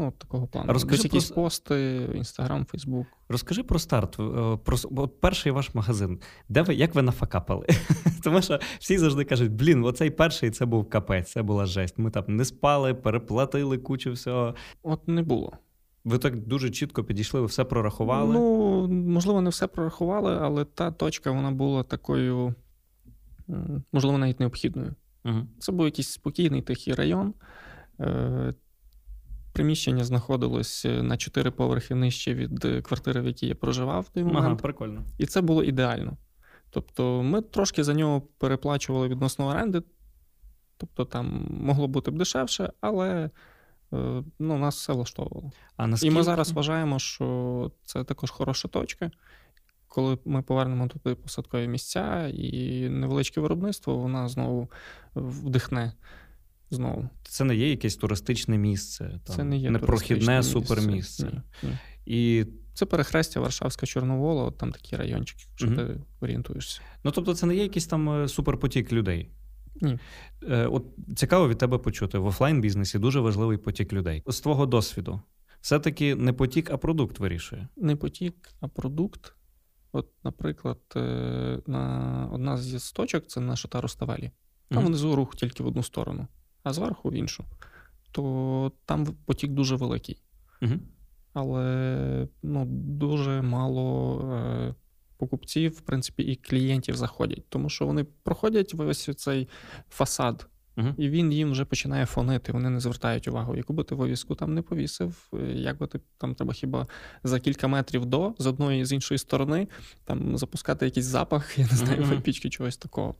Ну, 0.00 0.10
такого 0.18 0.46
плану. 0.46 0.72
Розкажи 0.72 1.02
якісь 1.02 1.30
про... 1.30 1.42
пости, 1.42 2.08
Інстаграм, 2.14 2.64
Фейсбук. 2.64 3.06
Розкажи 3.28 3.62
про 3.62 3.78
старт. 3.78 4.16
Е, 4.20 4.58
про 4.64 4.76
от 4.96 5.20
перший 5.20 5.52
ваш 5.52 5.74
магазин. 5.74 6.20
Де 6.48 6.62
ви 6.62 6.74
як 6.74 6.94
ви 6.94 7.02
нафакапали? 7.02 7.66
Тому 8.24 8.42
що 8.42 8.60
всі 8.78 8.98
завжди 8.98 9.24
кажуть: 9.24 9.52
блін, 9.52 9.84
оцей 9.84 10.10
перший 10.10 10.50
це 10.50 10.66
був 10.66 10.90
капець, 10.90 11.30
це 11.30 11.42
була 11.42 11.66
жесть. 11.66 11.98
Ми 11.98 12.10
там 12.10 12.24
не 12.28 12.44
спали, 12.44 12.94
переплатили 12.94 13.78
кучу 13.78 14.12
всього. 14.12 14.54
От 14.82 15.08
не 15.08 15.22
було. 15.22 15.52
Ви 16.04 16.18
так 16.18 16.46
дуже 16.46 16.70
чітко 16.70 17.04
підійшли, 17.04 17.40
ви 17.40 17.46
все 17.46 17.64
прорахували? 17.64 18.34
Ну, 18.34 18.88
можливо, 18.88 19.40
не 19.40 19.50
все 19.50 19.66
прорахували, 19.66 20.38
але 20.40 20.64
та 20.64 20.90
точка 20.90 21.30
вона 21.30 21.50
була 21.50 21.82
такою, 21.82 22.54
можливо, 23.92 24.18
навіть 24.18 24.40
необхідною. 24.40 24.94
Угу. 25.24 25.46
Це 25.58 25.72
був 25.72 25.84
якийсь 25.84 26.08
спокійний 26.08 26.62
тихий 26.62 26.94
район. 26.94 27.34
Е, 29.50 29.52
приміщення 29.52 30.04
знаходилось 30.04 30.86
на 30.88 31.16
чотири 31.16 31.50
поверхи 31.50 31.94
нижче 31.94 32.34
від 32.34 32.82
квартири, 32.82 33.20
в 33.20 33.26
якій 33.26 33.46
я 33.46 33.54
проживав 33.54 34.02
в 34.02 34.08
той 34.08 34.24
момент. 34.24 34.46
Ага, 34.46 34.54
прикольно. 34.54 35.02
І 35.18 35.26
це 35.26 35.40
було 35.40 35.64
ідеально. 35.64 36.16
Тобто, 36.70 37.22
ми 37.22 37.42
трошки 37.42 37.84
за 37.84 37.94
нього 37.94 38.20
переплачували 38.20 39.08
відносно 39.08 39.46
оренди, 39.46 39.82
тобто 40.76 41.04
там 41.04 41.46
могло 41.50 41.88
бути 41.88 42.10
б 42.10 42.18
дешевше, 42.18 42.72
але 42.80 43.30
Е, 43.92 44.22
ну, 44.38 44.58
нас 44.58 44.76
все 44.76 44.92
влаштовувало. 44.92 45.52
А 45.76 45.86
наскільки... 45.86 46.14
І 46.14 46.16
ми 46.16 46.22
зараз 46.22 46.52
вважаємо, 46.52 46.98
що 46.98 47.70
це 47.84 48.04
також 48.04 48.30
хороша 48.30 48.68
точка. 48.68 49.10
Коли 49.88 50.18
ми 50.24 50.42
повернемо 50.42 50.88
туди 50.88 51.14
посадкові 51.14 51.68
місця 51.68 52.28
і 52.34 52.88
невеличке 52.88 53.40
виробництво, 53.40 53.96
вона 53.96 54.28
знову 54.28 54.70
вдихне. 55.14 55.92
Знову. 56.70 57.08
Це 57.22 57.44
не 57.44 57.56
є 57.56 57.70
якесь 57.70 57.96
туристичне 57.96 58.58
місце, 58.58 59.20
там, 59.24 59.36
це 59.36 59.44
не 59.44 59.56
є 59.56 59.70
непрохідне 59.70 60.42
супермісце. 60.42 61.42
Ні, 61.62 61.68
ні. 61.68 61.78
І... 62.06 62.46
Це 62.74 62.86
перехрестя 62.86 63.40
Варшавська 63.40 63.86
Чорновола, 63.86 64.44
от 64.44 64.58
там 64.58 64.72
такі 64.72 64.96
райончики, 64.96 65.44
що 65.54 65.66
угу. 65.66 65.76
ти 65.76 66.00
орієнтуєшся. 66.20 66.80
Ну 67.04 67.10
тобто, 67.10 67.34
це 67.34 67.46
не 67.46 67.54
є 67.54 67.62
якийсь 67.62 67.86
там 67.86 68.10
е, 68.10 68.28
суперпотік 68.28 68.92
людей. 68.92 69.30
Ні. 69.80 69.98
Е, 70.42 70.66
от 70.66 70.84
цікаво 71.16 71.48
від 71.48 71.58
тебе 71.58 71.78
почути 71.78 72.18
в 72.18 72.26
офлайн 72.26 72.60
бізнесі 72.60 72.98
дуже 72.98 73.20
важливий 73.20 73.58
потік 73.58 73.92
людей. 73.92 74.22
З 74.26 74.40
твого 74.40 74.66
досвіду, 74.66 75.20
все-таки 75.60 76.14
не 76.14 76.32
потік, 76.32 76.70
а 76.70 76.76
продукт 76.76 77.18
вирішує. 77.18 77.68
Не 77.76 77.96
потік, 77.96 78.34
а 78.60 78.68
продукт. 78.68 79.34
От, 79.92 80.08
наприклад, 80.24 80.78
е, 80.96 81.00
на 81.66 82.28
одна 82.32 82.56
з 82.56 82.92
точок 82.92 83.26
це 83.26 83.40
наша 83.40 83.68
Тароставелі. 83.68 84.30
Там 84.68 84.82
mm 84.82 84.86
внизу 84.86 85.16
рух 85.16 85.36
тільки 85.36 85.62
в 85.62 85.66
одну 85.66 85.82
сторону, 85.82 86.26
а 86.62 86.72
зверху 86.72 87.08
в 87.08 87.12
іншу. 87.12 87.44
То 88.12 88.72
там 88.84 89.06
потік 89.06 89.52
дуже 89.52 89.76
великий. 89.76 90.22
Угу. 90.62 90.72
Але 91.32 92.28
ну, 92.42 92.64
дуже 92.70 93.42
мало 93.42 94.20
е, 94.34 94.74
покупців, 95.16 95.72
в 95.72 95.80
принципі, 95.80 96.22
і 96.22 96.36
клієнтів 96.36 96.96
заходять, 96.96 97.44
тому 97.48 97.68
що 97.68 97.86
вони 97.86 98.04
проходять 98.04 98.74
весь 98.74 99.10
цей 99.16 99.48
фасад. 99.90 100.49
Uh-huh. 100.76 100.94
І 100.96 101.08
він 101.08 101.32
їм 101.32 101.52
вже 101.52 101.64
починає 101.64 102.06
фонити, 102.06 102.52
вони 102.52 102.70
не 102.70 102.80
звертають 102.80 103.28
увагу, 103.28 103.56
яку 103.56 103.72
би 103.72 103.84
ти 103.84 103.94
вивіску 103.94 104.34
там 104.34 104.54
не 104.54 104.62
повісив, 104.62 105.28
як 105.54 105.78
би 105.78 105.86
ти 105.86 106.00
там 106.18 106.34
треба 106.34 106.52
хіба 106.52 106.86
за 107.24 107.40
кілька 107.40 107.68
метрів 107.68 108.06
до 108.06 108.34
з 108.38 108.46
одної 108.46 108.80
і 108.80 108.84
з 108.84 108.92
іншої 108.92 109.18
сторони 109.18 109.68
там 110.04 110.38
запускати 110.38 110.84
якийсь 110.84 111.06
запах, 111.06 111.58
я 111.58 111.64
не 111.64 111.76
знаю, 111.76 112.02
uh-huh. 112.02 112.20
пічки 112.20 112.50
чогось 112.50 112.76
такого. 112.76 113.14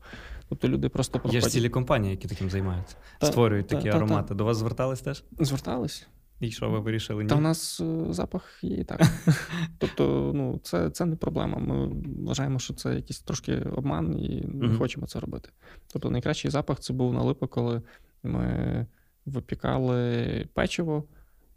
Тобто 0.49 0.67
люди 0.67 0.89
просто 0.89 1.19
проходять. 1.19 1.43
Є 1.43 1.49
ж 1.49 1.53
цілі 1.53 1.69
компанії, 1.69 2.11
які 2.11 2.27
таким 2.27 2.49
займаються, 2.49 2.95
та, 3.19 3.27
створюють 3.27 3.67
та, 3.67 3.75
такі 3.75 3.89
та, 3.89 3.97
аромати. 3.97 4.35
До 4.35 4.45
вас 4.45 4.57
звертались 4.57 5.01
теж? 5.01 5.23
Звертались. 5.39 6.07
І 6.41 6.51
що 6.51 6.69
ви 6.69 6.79
вирішили? 6.79 7.23
Ні? 7.23 7.29
Та 7.29 7.35
в 7.35 7.41
нас 7.41 7.79
е, 7.79 8.05
запах 8.09 8.59
є 8.61 8.77
і 8.77 8.83
так. 8.83 9.01
Тобто, 9.77 10.31
ну, 10.35 10.59
це 10.63 10.89
це 10.89 11.05
не 11.05 11.15
проблема. 11.15 11.57
Ми 11.57 11.87
вважаємо, 12.25 12.59
що 12.59 12.73
це 12.73 12.95
якийсь 12.95 13.19
трошки 13.19 13.57
обман, 13.57 14.19
і 14.19 14.41
не 14.41 14.67
mm-hmm. 14.67 14.77
хочемо 14.77 15.07
це 15.07 15.19
робити. 15.19 15.49
Тобто, 15.93 16.09
найкращий 16.09 16.51
запах 16.51 16.79
це 16.79 16.93
був 16.93 17.13
на 17.13 17.21
липа, 17.21 17.47
коли 17.47 17.81
ми 18.23 18.85
випікали 19.25 20.47
печиво, 20.53 21.03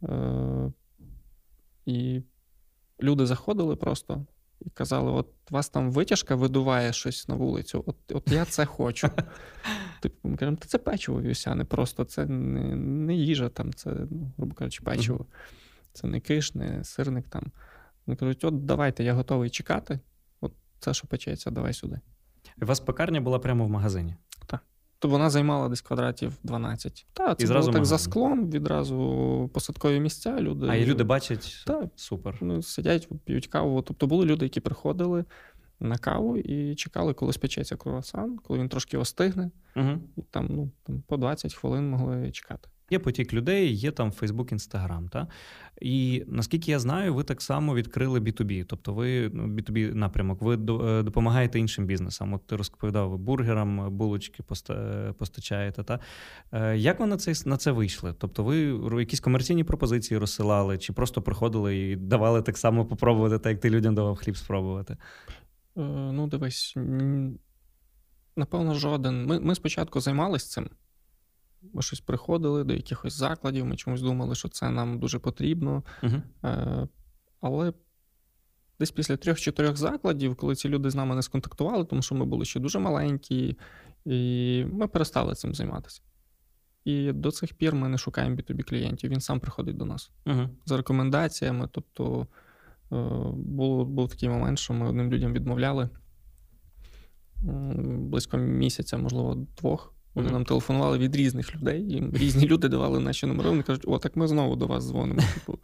е- 0.02 0.72
і 1.86 2.22
люди 3.02 3.26
заходили 3.26 3.76
просто 3.76 4.26
і 4.66 4.70
казали: 4.70 5.10
от 5.10 5.28
вас 5.50 5.68
там 5.68 5.90
витяжка 5.90 6.34
видуває 6.34 6.92
щось 6.92 7.28
на 7.28 7.34
вулицю, 7.34 7.84
от 7.86 7.96
от 8.12 8.32
я 8.32 8.44
це 8.44 8.64
хочу. 8.66 9.10
Типу, 10.00 10.28
ми 10.28 10.36
кажемо, 10.36 10.56
це 10.66 10.78
печиво 10.78 11.20
вівсяне, 11.20 11.64
просто 11.64 12.04
це 12.04 12.26
не 12.26 12.76
не 12.76 13.14
їжа, 13.14 13.48
там, 13.48 13.72
це, 13.72 13.90
ну, 14.10 14.32
грубо 14.36 14.54
кажучи, 14.54 14.82
печиво. 14.82 15.26
Це 15.92 16.06
не 16.06 16.20
киш, 16.20 16.54
не 16.54 16.84
сирник 16.84 17.28
там. 17.28 17.52
Вони 18.06 18.16
кажуть, 18.16 18.44
от 18.44 18.64
давайте, 18.64 19.04
я 19.04 19.14
готовий 19.14 19.50
чекати. 19.50 20.00
От 20.40 20.52
це, 20.78 20.94
що 20.94 21.06
печеться, 21.06 21.50
давай 21.50 21.72
сюди. 21.72 22.00
У 22.62 22.66
вас 22.66 22.80
пекарня 22.80 23.20
була 23.20 23.38
прямо 23.38 23.64
в 23.64 23.70
магазині? 23.70 24.14
Так. 24.46 24.60
То 24.98 25.08
вона 25.08 25.30
займала 25.30 25.68
десь 25.68 25.80
квадратів 25.80 26.32
12. 26.42 27.06
Та, 27.12 27.34
це 27.34 27.44
і 27.44 27.48
було 27.48 27.72
так 27.72 27.84
за 27.84 27.98
склом, 27.98 28.50
відразу 28.50 29.50
посадкові 29.54 30.00
місця. 30.00 30.40
люди... 30.40 30.66
А 30.70 30.74
і 30.74 30.86
люди 30.86 31.04
бачать 31.04 31.62
Та, 31.66 31.88
супер. 31.96 32.38
Ну, 32.40 32.62
Сидять, 32.62 33.08
п'ють 33.24 33.46
каву. 33.46 33.82
Тобто 33.82 34.06
були 34.06 34.26
люди, 34.26 34.44
які 34.44 34.60
приходили 34.60 35.24
на 35.80 35.98
каву 35.98 36.36
і 36.36 36.74
чекали, 36.74 37.14
коли 37.14 37.32
спечеться 37.32 37.76
круасан, 37.76 38.38
коли 38.38 38.58
він 38.58 38.68
трошки 38.68 38.98
остигне. 38.98 39.50
Угу. 39.76 39.98
І 40.16 40.22
там 40.22 40.46
ну, 40.50 40.70
там 40.82 41.02
по 41.06 41.16
20 41.16 41.54
хвилин 41.54 41.90
могли 41.90 42.30
чекати. 42.32 42.68
Є 42.90 42.98
потік 42.98 43.34
людей, 43.34 43.72
є 43.74 43.90
там 43.90 44.12
Фейсбук, 44.12 44.52
Інстаграм. 44.52 45.08
Та? 45.08 45.28
І 45.80 46.24
наскільки 46.26 46.70
я 46.70 46.78
знаю, 46.78 47.14
ви 47.14 47.24
так 47.24 47.42
само 47.42 47.74
відкрили 47.74 48.20
B2B, 48.20 48.64
тобто 48.64 48.94
ви 48.94 49.30
ну, 49.32 49.46
B2B 49.46 49.94
напрямок, 49.94 50.42
ви 50.42 50.54
е, 50.54 51.02
допомагаєте 51.02 51.58
іншим 51.58 51.86
бізнесам. 51.86 52.32
От 52.32 52.46
ти 52.46 52.56
розповідав, 52.56 53.10
ви 53.10 53.16
бургерам, 53.16 53.96
булочки 53.96 54.42
постачаєте. 55.18 55.82
Та? 55.82 56.00
Е, 56.52 56.76
як 56.76 57.00
ви 57.00 57.06
на 57.06 57.16
це 57.16 57.32
на 57.46 57.56
це 57.56 57.72
вийшли? 57.72 58.14
Тобто, 58.18 58.44
ви 58.44 58.56
якісь 59.00 59.20
комерційні 59.20 59.64
пропозиції 59.64 60.18
розсилали, 60.18 60.78
чи 60.78 60.92
просто 60.92 61.22
приходили 61.22 61.76
і 61.76 61.96
давали 61.96 62.42
так 62.42 62.58
само 62.58 62.86
попробувати, 62.86 63.38
так 63.38 63.50
як 63.50 63.60
ти 63.60 63.70
людям 63.70 63.94
давав 63.94 64.16
хліб 64.16 64.36
спробувати? 64.36 64.96
Е, 65.76 65.80
ну, 66.12 66.26
дивись, 66.26 66.76
напевно, 68.36 68.74
жоден. 68.74 69.26
Ми 69.26 69.40
ми 69.40 69.54
спочатку 69.54 70.00
займалися 70.00 70.48
цим. 70.48 70.68
Ми 71.72 71.82
щось 71.82 72.00
приходили 72.00 72.64
до 72.64 72.74
якихось 72.74 73.12
закладів, 73.12 73.66
ми 73.66 73.76
чомусь 73.76 74.02
думали, 74.02 74.34
що 74.34 74.48
це 74.48 74.70
нам 74.70 74.98
дуже 74.98 75.18
потрібно. 75.18 75.82
uh 76.02 76.88
Але 77.40 77.72
десь 78.80 78.90
після 78.90 79.16
трьох-чотирьох 79.16 79.76
закладів, 79.76 80.36
коли 80.36 80.54
ці 80.54 80.68
люди 80.68 80.90
з 80.90 80.94
нами 80.94 81.14
не 81.14 81.22
сконтактували, 81.22 81.84
тому 81.84 82.02
що 82.02 82.14
ми 82.14 82.24
були 82.24 82.44
ще 82.44 82.60
дуже 82.60 82.78
маленькі, 82.78 83.58
і 84.04 84.64
ми 84.72 84.88
перестали 84.88 85.34
цим 85.34 85.54
займатися. 85.54 86.02
І 86.84 87.12
до 87.12 87.30
цих 87.30 87.54
пір 87.54 87.74
ми 87.74 87.88
не 87.88 87.98
шукаємо 87.98 88.36
B2B 88.36 88.62
клієнтів, 88.62 89.10
він 89.10 89.20
сам 89.20 89.40
приходить 89.40 89.76
до 89.76 89.84
нас 89.84 90.10
uh 90.26 90.48
за 90.66 90.76
рекомендаціями. 90.76 91.68
Тобто 91.72 92.26
Е, 92.92 92.96
був, 93.36 93.88
був 93.88 94.08
такий 94.08 94.28
момент, 94.28 94.58
що 94.58 94.74
ми 94.74 94.88
одним 94.88 95.12
людям 95.12 95.32
відмовляли 95.32 95.88
близько 97.84 98.36
місяця, 98.36 98.98
можливо, 98.98 99.34
двох. 99.34 99.93
Вони 100.14 100.28
mm-hmm. 100.28 100.32
нам 100.32 100.44
телефонували 100.44 100.98
від 100.98 101.16
різних 101.16 101.54
людей, 101.54 101.82
їм 101.82 102.12
різні 102.14 102.46
люди 102.46 102.68
давали 102.68 103.00
наші 103.00 103.26
номери. 103.26 103.50
Вони 103.50 103.62
кажуть, 103.62 103.84
о, 103.86 103.98
так 103.98 104.16
ми 104.16 104.28
знову 104.28 104.56
до 104.56 104.66
вас 104.66 104.84
дзвонимо. 104.84 105.20
Типу, 105.34 105.58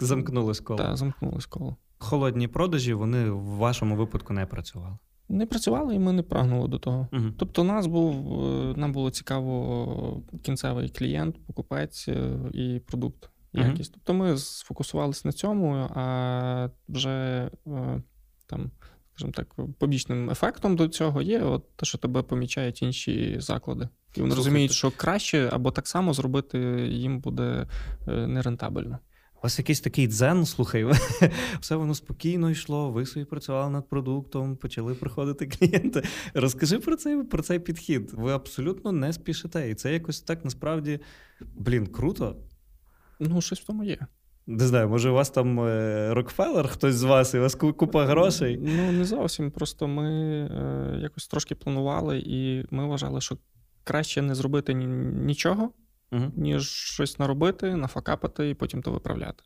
Замкнулось 0.00 0.60
коло. 0.60 0.78
Так, 0.78 0.96
замкнулось 0.96 1.46
коло. 1.46 1.76
Холодні 1.98 2.48
продажі 2.48 2.94
вони 2.94 3.30
в 3.30 3.44
вашому 3.44 3.96
випадку 3.96 4.32
не 4.32 4.46
працювали. 4.46 4.96
Не 5.28 5.46
працювали, 5.46 5.94
і 5.94 5.98
ми 5.98 6.12
не 6.12 6.22
прагнули 6.22 6.68
до 6.68 6.78
того. 6.78 7.08
Угу. 7.12 7.24
Тобто, 7.38 7.64
нас 7.64 7.86
був 7.86 8.44
е, 8.44 8.74
нам 8.76 8.92
було 8.92 9.10
цікаво 9.10 10.22
кінцевий 10.42 10.88
клієнт, 10.88 11.46
покупець 11.46 12.08
е, 12.08 12.38
і 12.52 12.80
продукт, 12.86 13.30
якість. 13.52 13.92
Тобто 13.92 14.14
ми 14.14 14.36
сфокусувалися 14.36 15.22
на 15.24 15.32
цьому, 15.32 15.88
а 15.94 16.70
вже 16.88 17.50
е, 17.66 18.02
там, 18.46 18.70
скажімо 19.16 19.32
так, 19.32 19.54
побічним 19.78 20.30
ефектом 20.30 20.76
до 20.76 20.88
цього 20.88 21.22
є 21.22 21.40
от 21.40 21.76
те, 21.76 21.86
що 21.86 21.98
тебе 21.98 22.22
помічають 22.22 22.82
інші 22.82 23.36
заклади. 23.38 23.88
І 24.14 24.20
вони 24.20 24.34
розуміють, 24.34 24.72
що 24.72 24.92
краще 24.96 25.48
або 25.52 25.70
так 25.70 25.88
само 25.88 26.14
зробити 26.14 26.58
їм 26.88 27.20
буде 27.20 27.66
нерентабельно. 28.06 28.98
У 29.34 29.38
вас 29.42 29.58
якийсь 29.58 29.80
такий 29.80 30.06
дзен, 30.06 30.46
слухай, 30.46 30.86
все 31.60 31.76
воно 31.76 31.94
спокійно 31.94 32.50
йшло, 32.50 32.90
ви 32.90 33.06
собі 33.06 33.24
працювали 33.24 33.70
над 33.70 33.88
продуктом, 33.88 34.56
почали 34.56 34.94
приходити 34.94 35.46
клієнти. 35.46 36.02
Розкажи 36.34 36.78
про 36.78 36.96
цей 36.96 37.22
про 37.22 37.42
цей 37.42 37.58
підхід. 37.58 38.12
Ви 38.12 38.32
абсолютно 38.32 38.92
не 38.92 39.12
спішите. 39.12 39.70
І 39.70 39.74
це 39.74 39.92
якось 39.92 40.20
так 40.20 40.44
насправді, 40.44 41.00
блін, 41.40 41.86
круто. 41.86 42.36
Ну, 43.20 43.40
щось 43.40 43.60
в 43.60 43.64
тому 43.64 43.84
є. 43.84 43.98
Не 44.46 44.66
знаю, 44.66 44.88
може, 44.88 45.10
у 45.10 45.14
вас 45.14 45.30
там 45.30 45.60
е, 45.60 46.14
Рокфеллер, 46.14 46.68
хтось 46.68 46.94
з 46.94 47.02
вас, 47.02 47.34
і 47.34 47.38
у 47.38 47.40
вас 47.40 47.54
купа 47.54 48.04
грошей? 48.04 48.58
Ну, 48.62 48.92
не 48.92 49.04
зовсім. 49.04 49.50
Просто 49.50 49.88
ми 49.88 50.08
е, 50.08 50.98
якось 51.00 51.28
трошки 51.28 51.54
планували, 51.54 52.22
і 52.26 52.64
ми 52.70 52.86
вважали, 52.86 53.20
що 53.20 53.38
краще 53.84 54.22
не 54.22 54.34
зробити 54.34 54.74
нічого 54.74 55.72
угу. 56.12 56.32
ніж 56.36 56.68
щось 56.68 57.18
наробити, 57.18 57.76
нафакапити 57.76 58.50
і 58.50 58.54
потім 58.54 58.82
то 58.82 58.92
виправляти. 58.92 59.44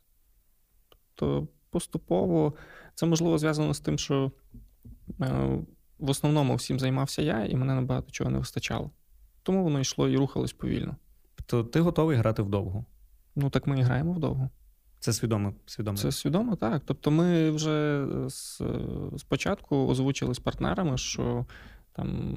Тобто 0.89 1.47
поступово 1.69 2.53
це 2.95 3.05
можливо 3.05 3.37
зв'язано 3.37 3.73
з 3.73 3.79
тим, 3.79 3.97
що 3.97 4.31
е, 5.21 5.59
в 5.99 6.09
основному 6.09 6.55
всім 6.55 6.79
займався 6.79 7.21
я, 7.21 7.45
і 7.45 7.55
мене 7.55 7.75
набагато 7.75 8.11
чого 8.11 8.29
не 8.29 8.39
вистачало. 8.39 8.91
Тому 9.43 9.63
воно 9.63 9.79
йшло 9.79 10.09
і 10.09 10.17
рухалось 10.17 10.53
повільно. 10.53 10.95
То 11.45 11.63
ти 11.63 11.79
готовий 11.79 12.17
грати 12.17 12.41
вдовго? 12.41 12.85
Ну 13.35 13.49
так 13.49 13.67
ми 13.67 13.79
і 13.79 13.81
граємо 13.81 14.13
вдовго. 14.13 14.49
Це 15.01 15.13
свідомо. 15.13 15.53
свідомо. 15.65 15.97
Це 15.97 16.11
свідомо, 16.11 16.55
так. 16.55 16.81
Тобто, 16.85 17.11
ми 17.11 17.51
вже 17.51 18.05
з, 18.27 18.61
спочатку 19.17 19.87
озвучили 19.87 20.33
з 20.33 20.39
партнерами, 20.39 20.97
що 20.97 21.45
там 21.93 22.35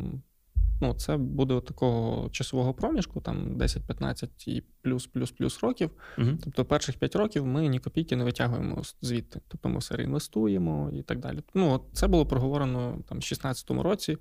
ну, 0.80 0.94
це 0.94 1.16
буде 1.16 1.60
такого 1.60 2.30
часового 2.30 2.74
проміжку, 2.74 3.20
там 3.20 3.56
10-15 3.56 4.28
і 4.46 4.62
плюс-плюс-плюс 4.82 5.62
років. 5.62 5.90
Угу. 6.18 6.28
Тобто, 6.44 6.64
перших 6.64 6.96
5 6.96 7.16
років 7.16 7.46
ми 7.46 7.68
ні 7.68 7.78
копійки 7.78 8.16
не 8.16 8.24
витягуємо 8.24 8.82
звідти. 9.02 9.40
Тобто 9.48 9.68
ми 9.68 9.78
все 9.78 9.96
реінвестуємо 9.96 10.90
і 10.92 11.02
так 11.02 11.18
далі. 11.18 11.42
Ну, 11.54 11.80
Це 11.92 12.06
було 12.06 12.26
проговорено 12.26 12.98
там 13.08 13.18
в 13.18 13.20
16-му 13.20 13.82
році. 13.82 14.18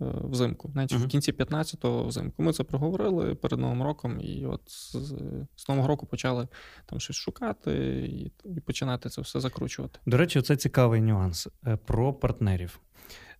Е, 0.00 0.04
Взимку, 0.24 0.70
навіть 0.74 0.92
Мгм. 0.92 1.02
в 1.02 1.06
кінці 1.08 1.32
15-го 1.32 2.04
взимку. 2.04 2.42
Ми 2.42 2.52
це 2.52 2.64
проговорили 2.64 3.34
перед 3.34 3.60
Новим 3.60 3.82
роком, 3.82 4.20
і 4.20 4.46
от 4.46 4.60
з, 4.66 4.96
з 5.56 5.68
Нового 5.68 5.88
року 5.88 6.06
почали 6.06 6.48
там 6.86 7.00
щось 7.00 7.16
шукати 7.16 7.72
і, 8.10 8.32
і 8.56 8.60
починати 8.60 9.08
це 9.08 9.20
все 9.20 9.40
закручувати. 9.40 9.98
До 10.06 10.16
речі, 10.16 10.42
це 10.42 10.56
цікавий 10.56 11.00
нюанс 11.00 11.48
е, 11.66 11.76
про 11.76 12.12
партнерів. 12.12 12.80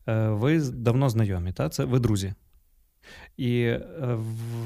Е, 0.09 0.29
Ви 0.29 0.61
давно 0.61 1.09
знайомі, 1.09 1.53
та? 1.53 1.69
Це 1.69 1.85
ви 1.85 1.99
друзі. 1.99 2.35
І 3.37 3.75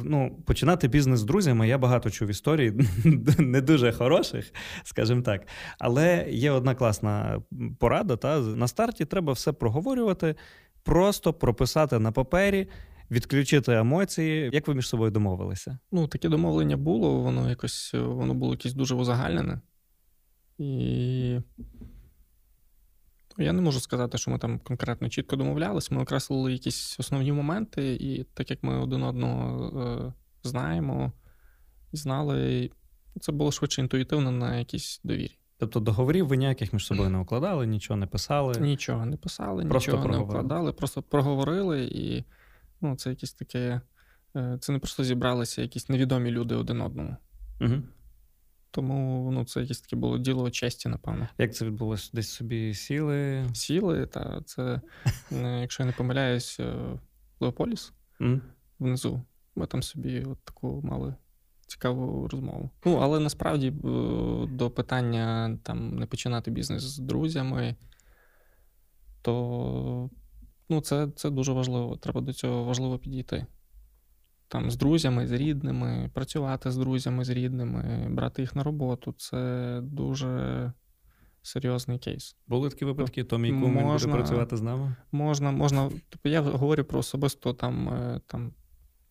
ну, 0.04 0.42
починати 0.46 0.88
бізнес 0.88 1.20
з 1.20 1.24
друзями 1.24 1.68
я 1.68 1.78
багато 1.78 2.10
чув 2.10 2.28
історій, 2.28 2.72
не 3.38 3.60
дуже 3.60 3.92
хороших, 3.92 4.52
скажімо 4.84 5.22
так. 5.22 5.46
Але 5.78 6.26
є 6.30 6.50
одна 6.50 6.74
класна 6.74 7.42
порада. 7.78 8.16
Та? 8.16 8.40
На 8.40 8.68
старті 8.68 9.04
треба 9.04 9.32
все 9.32 9.52
проговорювати, 9.52 10.34
просто 10.84 11.32
прописати 11.32 11.98
на 11.98 12.12
папері, 12.12 12.68
відключити 13.10 13.72
емоції. 13.72 14.50
Як 14.52 14.68
ви 14.68 14.74
між 14.74 14.88
собою 14.88 15.10
домовилися? 15.10 15.78
Ну, 15.92 16.08
таке 16.08 16.28
домовлення 16.28 16.76
було, 16.76 17.20
воно 17.20 17.50
якось 17.50 17.94
воно 17.94 18.34
було 18.34 18.52
якесь 18.52 18.74
дуже 18.74 18.94
узагальнене. 18.94 19.60
І 20.58 21.40
я 23.38 23.52
не 23.52 23.62
можу 23.62 23.80
сказати, 23.80 24.18
що 24.18 24.30
ми 24.30 24.38
там 24.38 24.58
конкретно 24.58 25.08
чітко 25.08 25.36
домовлялись. 25.36 25.90
Ми 25.90 26.02
окреслили 26.02 26.52
якісь 26.52 27.00
основні 27.00 27.32
моменти, 27.32 27.94
і 27.94 28.24
так 28.24 28.50
як 28.50 28.62
ми 28.62 28.78
один 28.78 29.02
одного 29.02 29.80
е, 29.80 30.12
знаємо 30.48 31.12
і 31.92 31.96
знали, 31.96 32.70
це 33.20 33.32
було 33.32 33.52
швидше 33.52 33.80
інтуїтивно 33.80 34.30
на 34.30 34.58
якійсь 34.58 35.00
довірі. 35.04 35.38
Тобто 35.66 35.80
договорів 35.80 36.26
ви 36.26 36.36
ніяких 36.36 36.72
між 36.72 36.86
собою 36.86 37.10
не 37.10 37.18
укладали, 37.18 37.66
нічого 37.66 37.96
не 37.96 38.06
писали. 38.06 38.60
Нічого 38.60 39.06
не 39.06 39.16
писали, 39.16 39.64
Просто 39.66 39.90
нічого 39.90 40.06
не 40.06 40.12
проговорили. 40.12 40.44
вкладали, 40.44 40.72
просто 40.72 41.02
проговорили, 41.02 41.84
і 41.84 42.24
ну, 42.80 42.96
це 42.96 43.10
якесь 43.10 43.32
таке. 43.32 43.80
Це 44.60 44.72
не 44.72 44.78
просто 44.78 45.04
зібралися 45.04 45.62
якісь 45.62 45.88
невідомі 45.88 46.30
люди 46.30 46.54
один 46.54 46.80
одному. 46.80 47.16
Угу. 47.60 47.82
Тому 48.70 49.30
ну, 49.32 49.44
це 49.44 49.60
якесь 49.60 49.80
таке 49.80 49.96
було 49.96 50.18
діло 50.18 50.50
честі, 50.50 50.88
напевно. 50.88 51.28
Як 51.38 51.54
це 51.54 51.64
відбулося? 51.64 52.10
Десь 52.12 52.30
собі 52.30 52.74
сіли. 52.74 53.48
Сіли, 53.52 54.06
та 54.06 54.42
це, 54.46 54.80
е, 55.32 55.60
якщо 55.60 55.82
я 55.82 55.86
не 55.86 55.92
помиляюсь, 55.92 56.60
е, 56.60 56.74
Леополіс 57.40 57.92
М? 58.20 58.42
внизу. 58.78 59.22
Ми 59.56 59.66
там 59.66 59.82
собі 59.82 60.20
от 60.20 60.38
таку 60.44 60.82
мали 60.84 61.14
цікаву 61.74 62.28
розмову. 62.28 62.70
Ну, 62.84 62.96
але 62.96 63.20
насправді 63.20 63.68
е, 63.68 63.72
до 64.46 64.70
питання 64.70 65.58
там 65.62 65.98
не 65.98 66.06
починати 66.06 66.50
бізнес 66.50 66.82
з 66.82 66.98
друзями, 66.98 67.76
то 69.22 70.10
ну, 70.68 70.80
це, 70.80 71.08
це 71.16 71.30
дуже 71.30 71.52
важливо. 71.52 71.96
Треба 71.96 72.20
до 72.20 72.32
цього 72.32 72.64
важливо 72.64 72.98
підійти. 72.98 73.46
Там 74.48 74.70
з 74.70 74.76
друзями, 74.76 75.26
з 75.26 75.32
рідними, 75.32 76.10
працювати 76.14 76.70
з 76.70 76.76
друзями, 76.76 77.24
з 77.24 77.30
рідними, 77.30 78.06
брати 78.10 78.42
їх 78.42 78.56
на 78.56 78.62
роботу 78.62 79.14
це 79.18 79.80
дуже 79.82 80.72
серйозний 81.42 81.98
кейс. 81.98 82.36
Були 82.46 82.68
такі 82.68 82.84
випадки, 82.84 83.24
Томій 83.24 83.50
Кум 83.50 83.78
він 83.78 83.86
буде 83.86 84.06
працювати 84.08 84.56
з 84.56 84.62
нами. 84.62 84.96
Можна, 85.12 85.50
можна. 85.50 85.90
Тобто 86.08 86.28
я 86.28 86.40
говорю 86.40 86.84
про 86.84 86.98
особисто 86.98 87.54
там, 87.54 87.88
е, 87.88 88.20
там 88.26 88.52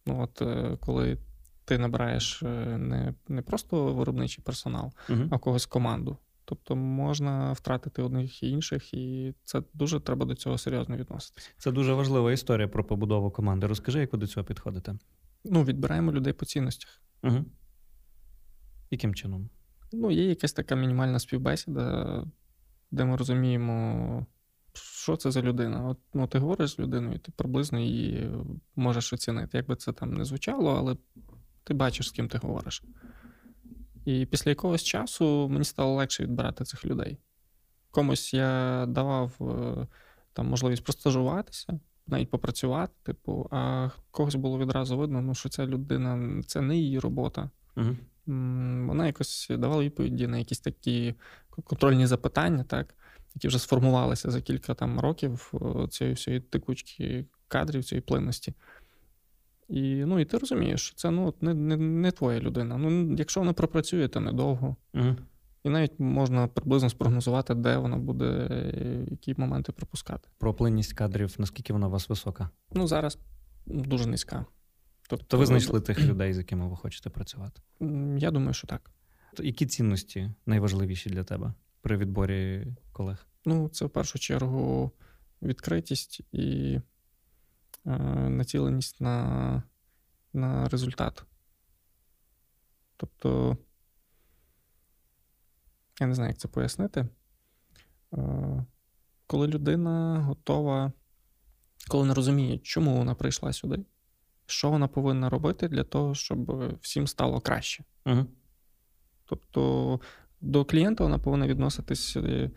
ну 0.05 0.21
от 0.21 0.41
е, 0.41 0.77
коли 0.79 1.17
ти 1.65 1.77
набираєш 1.77 2.43
е, 2.43 2.77
не, 2.77 3.13
не 3.27 3.41
просто 3.41 3.93
виробничий 3.93 4.43
персонал, 4.43 4.91
Угу. 5.09 5.23
а 5.31 5.37
когось 5.37 5.65
команду. 5.65 6.17
Тобто 6.45 6.75
можна 6.75 7.53
втратити 7.53 8.01
одних 8.01 8.43
і 8.43 8.49
інших, 8.49 8.93
і 8.93 9.33
це 9.43 9.63
дуже 9.73 9.99
треба 9.99 10.25
до 10.25 10.35
цього 10.35 10.57
серйозно 10.57 10.97
відноситися. 10.97 11.49
Це 11.57 11.71
дуже 11.71 11.93
важлива 11.93 12.31
історія 12.31 12.67
про 12.67 12.83
побудову 12.83 13.31
команди. 13.31 13.67
Розкажи, 13.67 13.99
як 13.99 14.13
ви 14.13 14.19
до 14.19 14.27
цього 14.27 14.43
підходите. 14.45 14.95
Ну, 15.43 15.63
відбираємо 15.63 16.11
людей 16.11 16.33
по 16.33 16.45
цінностях. 16.45 17.01
Угу. 17.23 17.45
Яким 18.91 19.15
чином? 19.15 19.49
Ну, 19.91 20.11
є 20.11 20.29
якась 20.29 20.53
така 20.53 20.75
мінімальна 20.75 21.19
співбесіда, 21.19 22.25
де 22.91 23.05
ми 23.05 23.15
розуміємо, 23.15 24.25
що 24.73 25.15
це 25.15 25.31
за 25.31 25.41
людина. 25.41 25.89
От 25.89 25.97
ну, 26.13 26.27
ти 26.27 26.39
говориш 26.39 26.71
з 26.71 26.79
людиною, 26.79 27.19
ти 27.19 27.31
приблизно 27.35 27.79
її 27.79 28.31
можеш 28.75 29.13
оцінити. 29.13 29.57
Як 29.57 29.67
би 29.67 29.75
це 29.75 29.93
там 29.93 30.13
не 30.13 30.25
звучало, 30.25 30.71
але 30.71 30.97
ти 31.63 31.73
бачиш, 31.73 32.07
з 32.07 32.11
ким 32.11 32.27
ти 32.27 32.37
говориш. 32.37 32.83
І 34.05 34.25
після 34.25 34.51
якогось 34.51 34.83
часу 34.83 35.49
мені 35.49 35.65
стало 35.65 35.95
легше 35.95 36.23
відбирати 36.23 36.63
цих 36.63 36.85
людей. 36.85 37.17
Комусь 37.91 38.33
я 38.33 38.85
давав 38.89 39.31
е, 39.41 39.87
там 40.33 40.47
можливість 40.47 40.83
простажуватися, 40.83 41.79
навіть 42.07 42.29
попрацювати, 42.29 42.93
типу, 43.03 43.47
а 43.51 43.89
когось 44.11 44.35
було 44.35 44.59
відразу 44.59 44.97
видно, 44.97 45.21
ну, 45.21 45.35
що 45.35 45.49
ця 45.49 45.65
людина 45.65 46.41
це 46.47 46.61
не 46.61 46.77
її 46.77 46.99
робота. 46.99 47.49
Угу. 47.77 47.95
Вона 48.87 49.05
якось 49.05 49.47
давала 49.49 49.83
відповіді 49.83 50.27
на 50.27 50.37
якісь 50.37 50.59
такі 50.59 51.15
контрольні 51.49 52.07
запитання, 52.07 52.63
так, 52.63 52.95
які 53.35 53.47
вже 53.47 53.59
сформувалися 53.59 54.31
за 54.31 54.41
кілька 54.41 54.73
там 54.73 54.99
років 54.99 55.51
е, 55.53 55.87
цієї 55.87 56.13
всієї 56.13 56.41
текучки 56.41 57.25
кадрів, 57.47 57.83
цієї 57.83 58.01
плинності. 58.01 58.53
І, 59.67 60.05
ну, 60.05 60.19
і 60.19 60.25
ти 60.25 60.37
розумієш, 60.37 60.81
що 60.81 60.95
це 60.95 61.11
ну, 61.11 61.33
не, 61.41 61.53
не, 61.53 61.77
не 61.77 62.11
твоя 62.11 62.39
людина. 62.39 62.77
Ну, 62.77 63.15
якщо 63.15 63.39
вона 63.39 63.53
пропрацює, 63.53 64.07
то 64.07 64.19
недовго. 64.19 64.75
Угу. 64.93 65.15
І 65.63 65.69
навіть 65.69 65.99
можна 65.99 66.47
приблизно 66.47 66.89
спрогнозувати, 66.89 67.55
де 67.55 67.77
вона 67.77 67.97
буде, 67.97 68.49
які 69.11 69.35
моменти 69.37 69.71
пропускати. 69.71 70.29
Про 70.37 70.53
плинність 70.53 70.93
кадрів, 70.93 71.35
наскільки 71.37 71.73
вона 71.73 71.87
у 71.87 71.89
вас 71.89 72.09
висока? 72.09 72.49
Ну, 72.73 72.87
зараз 72.87 73.17
дуже 73.65 74.05
низька. 74.05 74.45
Тобто, 75.09 75.25
То 75.25 75.37
ви 75.37 75.45
знайшли 75.45 75.81
тих 75.81 75.99
людей, 76.07 76.33
з 76.33 76.37
якими 76.37 76.67
ви 76.67 76.75
хочете 76.75 77.09
працювати. 77.09 77.61
Я 78.17 78.31
думаю, 78.31 78.53
що 78.53 78.67
так. 78.67 78.91
То 79.33 79.43
Які 79.43 79.65
цінності 79.65 80.31
найважливіші 80.45 81.09
для 81.09 81.23
тебе 81.23 81.53
при 81.81 81.97
відборі 81.97 82.67
колег? 82.91 83.27
Ну, 83.45 83.69
це 83.69 83.85
в 83.85 83.89
першу 83.89 84.19
чергу 84.19 84.91
відкритість 85.41 86.21
і 86.31 86.79
націленість 87.85 89.01
на, 89.01 89.63
на 90.33 90.69
результат. 90.69 91.23
Тобто, 92.97 93.57
я 95.99 96.07
не 96.07 96.13
знаю, 96.13 96.29
як 96.29 96.37
це 96.37 96.47
пояснити. 96.47 97.07
Е, 98.13 98.65
коли 99.27 99.47
людина 99.47 100.19
готова, 100.19 100.91
коли 101.87 102.07
не 102.07 102.13
розуміє, 102.13 102.57
чому 102.57 102.97
вона 102.97 103.15
прийшла 103.15 103.53
сюди, 103.53 103.85
що 104.45 104.69
вона 104.69 104.87
повинна 104.87 105.29
робити 105.29 105.67
для 105.67 105.83
того, 105.83 106.15
щоб 106.15 106.73
всім 106.81 107.07
стало 107.07 107.41
краще. 107.41 107.83
Угу. 108.05 108.25
Тобто 109.25 109.99
до 110.41 110.65
клієнта 110.65 111.03
вона 111.03 111.19
повинна 111.19 111.47
відноситись 111.47 112.17
е, 112.17 112.51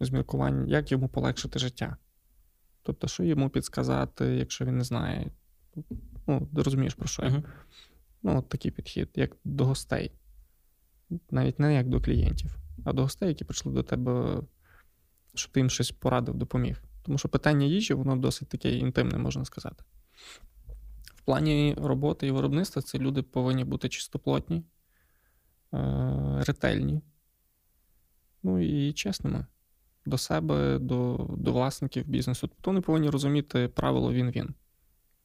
з 0.00 0.10
міркувань, 0.10 0.68
як 0.68 0.92
йому 0.92 1.08
полегшити 1.08 1.58
життя. 1.58 1.96
Тобто, 2.82 3.08
що 3.08 3.24
йому 3.24 3.50
підсказати, 3.50 4.24
якщо 4.24 4.64
він 4.64 4.78
не 4.78 4.84
знає. 4.84 5.30
Ну, 6.26 6.48
розумієш, 6.54 6.94
про 6.94 7.06
що. 7.06 7.22
Uh-huh. 7.22 7.42
Ну, 8.22 8.38
от 8.38 8.48
такий 8.48 8.70
підхід, 8.70 9.08
як 9.14 9.36
до 9.44 9.64
гостей. 9.64 10.12
Навіть 11.30 11.58
не 11.58 11.74
як 11.74 11.88
до 11.88 12.00
клієнтів, 12.00 12.56
а 12.84 12.92
до 12.92 13.02
гостей, 13.02 13.28
які 13.28 13.44
прийшли 13.44 13.72
до 13.72 13.82
тебе, 13.82 14.42
щоб 15.34 15.52
ти 15.52 15.60
їм 15.60 15.70
щось 15.70 15.90
порадив, 15.90 16.34
допоміг. 16.34 16.82
Тому 17.02 17.18
що 17.18 17.28
питання 17.28 17.66
їжі, 17.66 17.94
воно 17.94 18.16
досить 18.16 18.48
таке 18.48 18.72
інтимне, 18.72 19.18
можна 19.18 19.44
сказати. 19.44 19.84
В 21.04 21.22
плані 21.22 21.76
роботи 21.78 22.26
і 22.26 22.30
виробництва 22.30 22.82
це 22.82 22.98
люди 22.98 23.22
повинні 23.22 23.64
бути 23.64 23.88
чистоплотні, 23.88 24.62
е, 25.74 26.42
ретельні, 26.46 27.00
ну 28.42 28.58
і 28.58 28.92
чесними 28.92 29.46
до 30.06 30.18
себе, 30.18 30.78
до 30.78 31.26
до 31.38 31.52
власників 31.52 32.08
бізнесу. 32.08 32.46
Тобто 32.46 32.70
вони 32.70 32.80
повинні 32.80 33.10
розуміти 33.10 33.68
правило 33.68 34.12
він-він. 34.12 34.54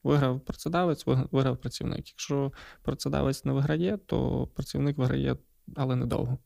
Виграв 0.02 0.40
працедавець, 0.40 1.06
виграв 1.06 1.56
працівник. 1.56 2.08
Якщо 2.08 2.52
працедавець 2.82 3.44
не 3.44 3.52
виграє, 3.52 3.98
то 4.06 4.48
працівник 4.54 4.98
виграє, 4.98 5.36
але 5.76 5.96
недовго. 5.96 6.38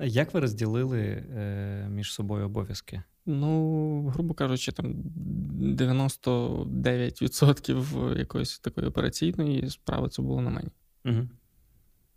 Як 0.00 0.34
ви 0.34 0.40
розділили 0.40 1.00
е, 1.00 1.88
між 1.90 2.12
собою 2.12 2.46
обов'язки? 2.46 3.02
Ну, 3.26 4.02
грубо 4.08 4.34
кажучи, 4.34 4.72
там 4.72 4.94
99% 5.60 8.18
якоїсь 8.18 8.58
такої 8.58 8.86
операційної 8.86 9.70
справи 9.70 10.08
це 10.08 10.22
було 10.22 10.40
на 10.40 10.50
мені. 10.50 10.68
Угу. 11.04 11.28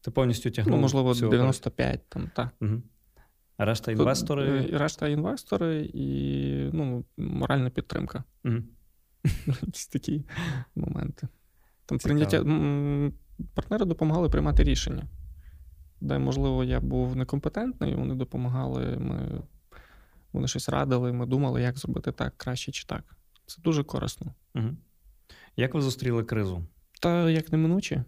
Ти 0.02 0.12
повністю 0.12 0.52
тягнув? 0.52 0.76
Ну, 0.76 0.82
можливо, 0.82 1.14
95 1.14 2.02
там, 2.10 2.32
так. 2.36 2.50
Угу. 2.62 2.82
А 3.58 3.66
решта 3.66 3.92
інвестори? 3.92 4.64
Тут, 4.64 4.74
решта 4.74 5.08
інвестори 5.08 5.92
і 5.94 6.70
ну, 6.74 7.06
моральна 7.18 7.70
підтримка. 7.70 8.24
Угу. 8.46 8.56
Такі 9.92 10.26
моменти. 10.76 11.28
Там 11.86 11.98
прийняття 11.98 12.46
партнери 13.54 13.86
допомагали 13.86 14.30
приймати 14.30 14.64
рішення, 14.64 15.04
де, 16.02 16.20
можливо, 16.20 16.64
я 16.64 16.80
був 16.80 17.16
некомпетентний, 17.16 17.96
вони 17.96 18.16
допомагали, 18.16 18.98
ми, 18.98 19.42
вони 20.34 20.48
щось 20.48 20.70
радили, 20.70 21.14
ми 21.14 21.26
думали, 21.26 21.62
як 21.62 21.78
зробити 21.78 22.12
так, 22.12 22.34
краще 22.38 22.72
чи 22.72 22.86
так. 22.86 23.16
Це 23.46 23.62
дуже 23.62 23.84
корисно. 23.84 24.34
Угу. 24.56 24.70
Як 25.58 25.74
ви 25.74 25.82
зустріли 25.82 26.24
кризу? 26.24 26.64
Та 27.02 27.30
як 27.30 27.52
неминуче. 27.52 28.04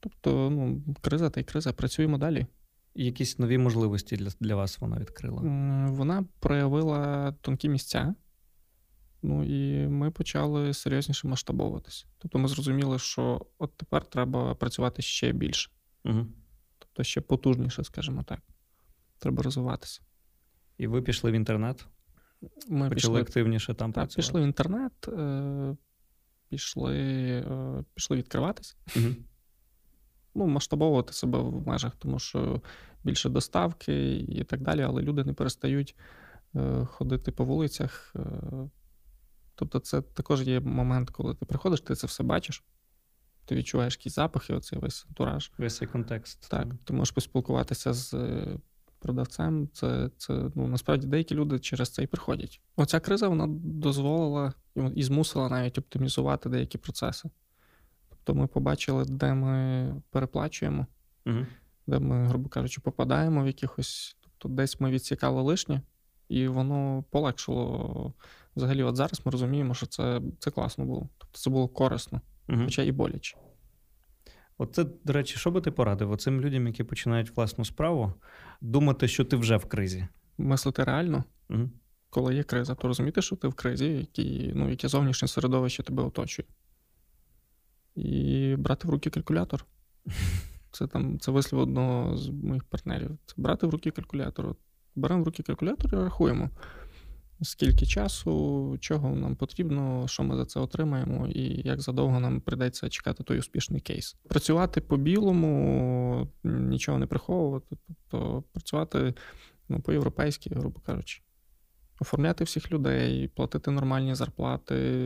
Тобто, 0.00 0.50
ну, 0.50 0.82
криза 1.00 1.30
та 1.30 1.40
й 1.40 1.44
криза, 1.44 1.72
працюємо 1.72 2.18
далі. 2.18 2.46
Якісь 2.94 3.38
нові 3.38 3.58
можливості 3.58 4.16
для 4.16 4.30
для 4.40 4.54
вас 4.54 4.80
вона 4.80 4.98
відкрила? 4.98 5.42
Вона 5.90 6.24
проявила 6.38 7.32
тонкі 7.40 7.68
місця. 7.68 8.14
Ну 9.22 9.44
і 9.44 9.88
ми 9.88 10.10
почали 10.10 10.74
серйозніше 10.74 11.28
масштабовуватися. 11.28 12.06
Тобто 12.18 12.38
ми 12.38 12.48
зрозуміли, 12.48 12.98
що 12.98 13.46
от 13.58 13.76
тепер 13.76 14.04
треба 14.04 14.54
працювати 14.54 15.02
ще 15.02 15.32
більше. 15.32 15.70
Угу. 16.04 16.26
Тобто 16.78 17.04
ще 17.04 17.20
потужніше, 17.20 17.84
скажімо 17.84 18.22
так. 18.22 18.40
Треба 19.18 19.42
розвиватися. 19.42 20.00
І 20.78 20.86
ви 20.86 21.02
пішли 21.02 21.30
в 21.30 21.34
інтернет? 21.34 21.86
Ми 22.68 22.88
Почали 22.88 22.94
пішли 22.94 23.20
активніше 23.20 23.74
там 23.74 23.92
так, 23.92 23.94
працювати? 23.94 24.16
пішли 24.16 24.40
в 24.40 24.44
інтернет, 24.44 25.08
е, 25.08 25.76
пішли 26.48 26.98
е, 27.50 27.84
пішли 27.94 28.16
відкриватись. 28.16 28.76
Угу. 28.96 29.06
Ну, 30.34 30.46
масштабовувати 30.46 31.12
себе 31.12 31.38
в 31.38 31.66
межах, 31.66 31.92
тому 31.98 32.18
що 32.18 32.60
більше 33.04 33.28
доставки 33.28 34.16
і 34.16 34.44
так 34.44 34.60
далі, 34.62 34.82
але 34.82 35.02
люди 35.02 35.24
не 35.24 35.32
перестають 35.32 35.96
е, 36.56 36.84
ходити 36.84 37.32
по 37.32 37.44
вулицях. 37.44 38.14
Тобто, 39.54 39.78
це 39.78 40.00
також 40.00 40.42
є 40.42 40.60
момент, 40.60 41.10
коли 41.10 41.34
ти 41.34 41.46
приходиш, 41.46 41.80
ти 41.80 41.94
це 41.94 42.06
все 42.06 42.22
бачиш, 42.22 42.64
ти 43.44 43.54
відчуваєш 43.54 43.96
якісь 43.96 44.14
запахи, 44.14 44.54
оцей 44.54 44.78
весь 44.78 45.06
антураж. 45.08 45.52
Весь 45.58 45.76
цей 45.76 45.88
контекст. 45.88 46.50
Так, 46.50 46.68
ти 46.84 46.92
можеш 46.92 47.12
поспілкуватися 47.12 47.92
з 47.92 48.14
е, 48.14 48.58
продавцем. 48.98 49.68
Це 49.72 50.10
це 50.16 50.50
ну, 50.54 50.68
насправді 50.68 51.06
деякі 51.06 51.34
люди 51.34 51.58
через 51.58 51.90
це 51.90 52.02
і 52.02 52.06
приходять. 52.06 52.60
Оця 52.76 53.00
криза 53.00 53.28
вона 53.28 53.46
дозволила 53.64 54.52
і 54.94 55.02
змусила 55.02 55.48
навіть 55.48 55.78
оптимізувати 55.78 56.48
деякі 56.48 56.78
процеси. 56.78 57.30
Тобто 58.24 58.40
ми 58.40 58.46
побачили, 58.46 59.04
де 59.04 59.34
ми 59.34 59.94
переплачуємо, 60.10 60.86
угу. 61.26 61.46
де 61.86 61.98
ми, 61.98 62.26
грубо 62.26 62.48
кажучи, 62.48 62.80
попадаємо 62.80 63.44
в 63.44 63.46
якихось. 63.46 64.16
Тобто, 64.20 64.48
десь 64.48 64.80
ми 64.80 64.90
відсікали 64.90 65.42
лишнє, 65.42 65.82
і 66.28 66.48
воно 66.48 67.04
полегшило. 67.10 68.14
Взагалі, 68.56 68.82
от 68.82 68.96
зараз 68.96 69.22
ми 69.24 69.32
розуміємо, 69.32 69.74
що 69.74 69.86
це 69.86 70.20
це 70.38 70.50
класно 70.50 70.84
було. 70.84 71.08
Тобто 71.18 71.38
це 71.38 71.50
було 71.50 71.68
корисно, 71.68 72.20
угу. 72.48 72.62
хоча 72.64 72.82
і 72.82 72.92
боляче. 72.92 73.36
Оце, 74.58 74.84
до 75.04 75.12
речі, 75.12 75.38
що 75.38 75.50
би 75.50 75.60
ти 75.60 75.70
порадив 75.70 76.10
оцим 76.10 76.40
людям, 76.40 76.66
які 76.66 76.84
починають 76.84 77.36
власну 77.36 77.64
справу, 77.64 78.12
думати, 78.60 79.08
що 79.08 79.24
ти 79.24 79.36
вже 79.36 79.56
в 79.56 79.64
кризі? 79.64 80.08
Мислити 80.38 80.84
реально, 80.84 81.24
угу. 81.50 81.70
коли 82.10 82.34
є 82.34 82.42
криза, 82.42 82.74
то 82.74 82.88
розуміти, 82.88 83.22
що 83.22 83.36
ти 83.36 83.48
в 83.48 83.54
кризі, 83.54 83.86
які, 83.86 84.52
ну, 84.54 84.70
яке 84.70 84.88
зовнішнє 84.88 85.28
середовище 85.28 85.82
тебе 85.82 86.02
оточує. 86.02 86.48
І 87.96 88.54
брати 88.58 88.88
в 88.88 88.90
руки 88.90 89.10
калькулятор. 89.10 89.66
Це 90.72 90.86
там 90.86 91.18
це 91.18 91.30
вислів 91.30 91.60
одного 91.60 92.16
з 92.16 92.28
моїх 92.28 92.64
партнерів. 92.64 93.18
Це 93.26 93.34
брати 93.36 93.66
в 93.66 93.70
руки 93.70 93.90
калькулятор. 93.90 94.56
Беремо 94.94 95.22
в 95.22 95.26
руки 95.26 95.42
калькулятор 95.42 95.94
і 95.94 95.96
рахуємо 95.96 96.50
скільки 97.42 97.86
часу, 97.86 98.76
чого 98.80 99.16
нам 99.16 99.36
потрібно, 99.36 100.08
що 100.08 100.22
ми 100.22 100.36
за 100.36 100.46
це 100.46 100.60
отримаємо, 100.60 101.26
і 101.26 101.68
як 101.68 101.80
задовго 101.80 102.20
нам 102.20 102.40
прийдеться 102.40 102.88
чекати 102.88 103.24
той 103.24 103.38
успішний 103.38 103.80
кейс. 103.80 104.16
Працювати 104.28 104.80
по 104.80 104.96
білому, 104.96 106.28
нічого 106.44 106.98
не 106.98 107.06
приховувати, 107.06 107.76
тобто 107.86 108.44
працювати 108.52 109.14
ну, 109.68 109.80
по-європейськи, 109.80 110.50
грубо 110.54 110.80
кажучи, 110.80 111.22
оформляти 112.00 112.44
всіх 112.44 112.72
людей, 112.72 113.28
платити 113.28 113.70
нормальні 113.70 114.14
зарплати. 114.14 115.04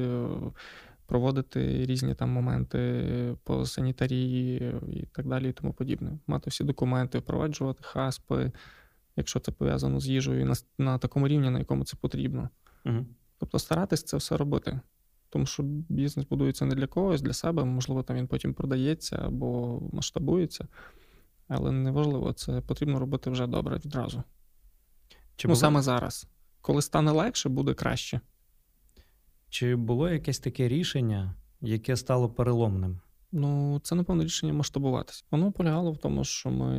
Проводити 1.06 1.86
різні 1.86 2.14
там 2.14 2.30
моменти 2.30 3.36
по 3.44 3.66
санітарії 3.66 4.72
і 4.88 5.06
так 5.12 5.26
далі, 5.26 5.48
і 5.48 5.52
тому 5.52 5.72
подібне. 5.72 6.18
Мати 6.26 6.50
всі 6.50 6.64
документи, 6.64 7.18
впроваджувати 7.18 7.80
хаспи, 7.82 8.52
якщо 9.16 9.40
це 9.40 9.52
пов'язано 9.52 10.00
з 10.00 10.08
їжею 10.08 10.46
на 10.46 10.54
на 10.78 10.98
такому 10.98 11.28
рівні, 11.28 11.50
на 11.50 11.58
якому 11.58 11.84
це 11.84 11.96
потрібно. 11.96 12.48
Угу. 12.84 13.06
Тобто 13.38 13.58
старатись 13.58 14.02
це 14.02 14.16
все 14.16 14.36
робити. 14.36 14.80
Тому 15.30 15.46
що 15.46 15.62
бізнес 15.88 16.26
будується 16.26 16.64
не 16.64 16.74
для 16.74 16.86
когось, 16.86 17.22
для 17.22 17.32
себе, 17.32 17.64
можливо, 17.64 18.02
там 18.02 18.16
він 18.16 18.26
потім 18.26 18.54
продається 18.54 19.16
або 19.26 19.80
масштабується. 19.92 20.68
Але 21.48 21.72
неважливо, 21.72 22.32
це 22.32 22.60
потрібно 22.60 22.98
робити 22.98 23.30
вже 23.30 23.46
добре 23.46 23.76
відразу. 23.76 24.22
Чи 25.36 25.48
ну, 25.48 25.52
було... 25.52 25.60
саме 25.60 25.82
зараз. 25.82 26.26
Коли 26.60 26.82
стане 26.82 27.10
легше, 27.10 27.48
буде 27.48 27.74
краще. 27.74 28.20
Чи 29.54 29.76
було 29.76 30.08
якесь 30.08 30.38
таке 30.38 30.68
рішення, 30.68 31.34
яке 31.60 31.96
стало 31.96 32.28
переломним? 32.28 33.00
Ну, 33.32 33.80
це, 33.82 33.94
напевно, 33.94 34.24
рішення 34.24 34.52
масштабуватися. 34.52 35.24
Воно 35.30 35.52
полягало 35.52 35.92
в 35.92 35.98
тому, 35.98 36.24
що 36.24 36.50
ми, 36.50 36.76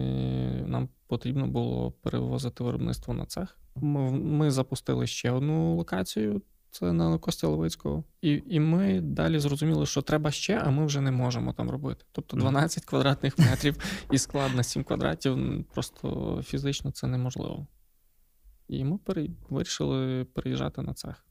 нам 0.67 0.89
потрібно 1.07 1.47
було 1.47 1.91
перевозити 1.91 2.63
виробництво 2.63 3.13
на 3.13 3.25
цех. 3.25 3.57
Ми 3.75 4.11
ми 4.11 4.51
запустили 4.51 5.07
ще 5.07 5.31
одну 5.31 5.75
локацію, 5.75 6.41
це 6.71 6.91
на 6.91 7.17
Костя 7.17 7.47
Левицького. 7.47 8.03
І 8.21 8.43
і 8.49 8.59
ми 8.59 9.01
далі 9.01 9.39
зрозуміли, 9.39 9.85
що 9.85 10.01
треба 10.01 10.31
ще, 10.31 10.57
а 10.57 10.69
ми 10.69 10.85
вже 10.85 11.01
не 11.01 11.11
можемо 11.11 11.53
там 11.53 11.69
робити. 11.69 12.05
Тобто 12.11 12.37
12 12.37 12.85
квадратних 12.85 13.39
метрів 13.39 13.77
і 14.11 14.17
склад 14.17 14.55
на 14.55 14.63
7 14.63 14.83
квадратів 14.83 15.65
просто 15.73 16.39
фізично 16.45 16.91
це 16.91 17.07
неможливо. 17.07 17.67
І 18.67 18.83
ми 18.83 18.97
пере... 18.97 19.27
вирішили 19.49 20.25
переїжджати 20.25 20.81
на 20.81 20.93
цех. 20.93 21.24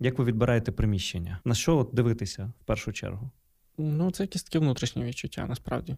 Як 0.00 0.18
ви 0.18 0.24
відбираєте 0.24 0.72
приміщення? 0.72 1.40
На 1.44 1.54
що 1.54 1.78
от 1.78 1.90
дивитися 1.92 2.52
в 2.60 2.64
першу 2.64 2.92
чергу? 2.92 3.30
Ну, 3.78 4.10
це 4.10 4.22
якесь 4.22 4.42
таке 4.42 4.58
внутрішнє 4.58 5.04
відчуття, 5.04 5.46
насправді. 5.48 5.96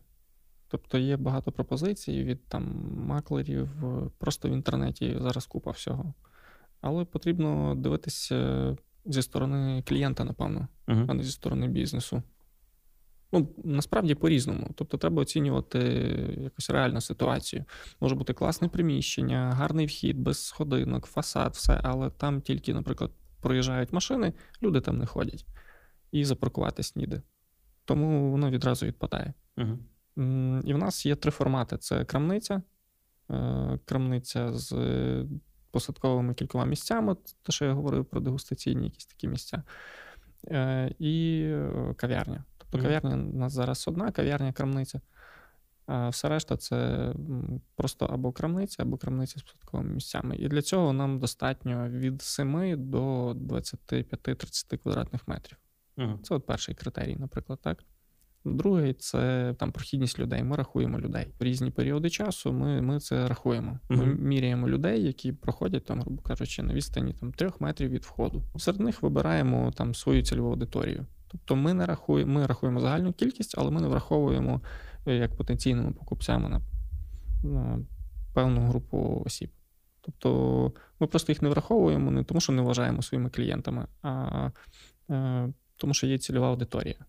Тобто 0.69 0.99
є 0.99 1.17
багато 1.17 1.53
пропозицій 1.53 2.25
від 2.25 2.45
там 2.49 2.93
маклерів, 3.07 3.69
просто 4.19 4.49
в 4.49 4.53
інтернеті 4.53 5.17
зараз 5.21 5.47
купа 5.47 5.71
всього. 5.71 6.15
Але 6.81 7.05
потрібно 7.05 7.75
дивитися 7.75 8.77
зі 9.05 9.23
сторони 9.23 9.83
клієнта, 9.87 10.25
напевно, 10.25 10.69
uh-huh. 10.87 11.05
а 11.09 11.15
не 11.15 11.23
зі 11.23 11.31
сторони 11.31 11.69
бізнесу. 11.69 12.23
Ну, 13.33 13.49
насправді 13.65 14.15
по-різному. 14.15 14.71
Тобто, 14.75 14.99
треба 14.99 15.23
оцінювати 15.23 15.79
якусь 16.41 16.71
реальну 16.71 17.01
ситуацію. 17.01 17.65
Може 18.01 18.15
бути 18.15 18.33
класне 18.33 18.69
приміщення, 18.69 19.53
гарний 19.55 19.87
вхід, 19.87 20.19
без 20.19 20.45
сходинок, 20.45 21.07
фасад, 21.07 21.55
все, 21.55 21.81
але 21.85 22.11
там 22.11 22.41
тільки, 22.41 22.75
наприклад, 22.75 23.11
проїжджають 23.47 23.93
машини, 23.93 24.33
люди 24.63 24.81
там 24.81 24.99
не 24.99 25.07
ходять. 25.07 25.47
І 26.13 26.25
запаркуватись 26.25 26.97
ніде. 26.97 27.23
Тому 27.85 28.31
воно 28.31 28.51
відразу 28.51 28.87
відпадає. 28.87 29.35
Угу. 29.57 29.79
І 30.65 30.75
в 30.75 30.79
нас 30.79 31.07
є 31.07 31.15
три 31.15 31.31
формати: 31.31 31.79
це 31.79 32.05
крамниця, 32.05 32.63
е, 33.31 33.79
крамниця 33.85 34.53
з 34.53 34.75
посадковими 35.71 36.35
кількома 36.35 36.65
місцями, 36.65 37.17
те, 37.43 37.53
що 37.53 37.65
я 37.65 37.73
говорив 37.73 38.05
про 38.05 38.21
дегустаційні 38.21 38.85
якісь 38.85 39.07
такі 39.07 39.29
місця, 39.29 39.63
е, 40.49 40.95
і 40.99 41.43
е, 41.45 41.95
кав'ярня. 41.97 42.45
Тобто 42.59 42.79
кав'ярня 42.79 43.15
у 43.15 43.39
нас 43.39 43.53
зараз 43.53 43.89
одна, 43.89 44.13
кав'ярня 44.13 44.53
крамниця. 44.53 45.01
А 45.87 46.09
все 46.09 46.29
решта 46.29 46.57
це 46.57 47.13
просто 47.77 48.07
або 48.07 48.33
крамниця, 48.33 48.83
або 48.83 48.97
крамниця 48.97 49.41
з 49.41 49.43
посадковими 49.43 49.91
місцями. 49.91 50.37
І 50.37 50.49
для 50.49 50.63
цього 50.63 50.93
нам 50.93 51.19
достатньо 51.19 51.89
від 51.89 52.23
7 52.23 52.91
до 52.91 53.31
25-30 53.31 54.79
квадратних 54.79 55.29
метрів. 55.29 55.59
Угу. 55.99 56.19
Це 56.23 56.35
от 56.35 56.47
перший 56.47 56.75
критерій, 56.75 57.17
наприклад, 57.17 57.59
так. 57.63 57.85
Другий 58.45 58.95
це 58.95 59.55
там 59.59 59.73
прохідність 59.73 60.19
людей. 60.19 60.43
Ми 60.43 60.57
рахуємо 60.57 60.99
людей. 60.99 61.27
В 61.41 61.45
різні 61.45 61.71
періоди 61.71 62.11
часу 62.11 62.53
ми 62.53 62.83
ми 62.83 63.01
це 63.01 63.29
рахуємо. 63.29 63.79
Ми 63.89 63.97
uh-huh. 63.97 64.21
міряємо 64.21 64.69
людей, 64.69 65.03
які 65.03 65.33
проходять 65.33 65.85
там, 65.85 66.01
грубо 66.01 66.23
кажучи, 66.23 66.63
на 66.63 66.75
відстані 66.75 67.13
там 67.13 67.33
трьох 67.33 67.61
метрів 67.61 67.91
від 67.91 68.05
входу. 68.05 68.43
Серед 68.57 68.81
них 68.81 69.03
вибираємо 69.03 69.73
там 69.77 69.95
свою 69.95 70.23
цільову 70.23 70.51
аудиторію. 70.51 71.07
Тобто 71.29 71.57
ми 71.57 71.75
не 71.75 71.87
рахуємо, 71.87 72.33
ми 72.33 72.47
рахуємо 72.47 72.81
загальну 72.81 73.13
кількість, 73.13 73.55
але 73.59 73.71
ми 73.71 73.81
не 73.81 73.89
враховуємо 73.89 74.61
е, 74.65 74.69
як 75.15 75.37
потенційними 75.37 75.93
покупцями 75.93 76.49
на, 76.49 76.61
на 77.43 77.79
певну 78.35 78.61
групу 78.61 79.23
осіб. 79.27 79.51
Тобто 80.01 80.73
ми 81.01 81.07
просто 81.07 81.33
їх 81.33 81.43
не 81.43 81.49
враховуємо 81.49 82.11
не 82.11 82.25
тому, 82.25 82.41
що 82.41 82.53
не 82.53 82.63
вважаємо 82.63 83.03
своїми 83.03 83.31
клієнтами, 83.31 83.87
а, 84.03 84.51
е, 85.11 85.53
тому, 85.77 85.95
що 85.95 86.07
є 86.07 86.19
цільова 86.19 86.49
аудиторія. 86.49 87.05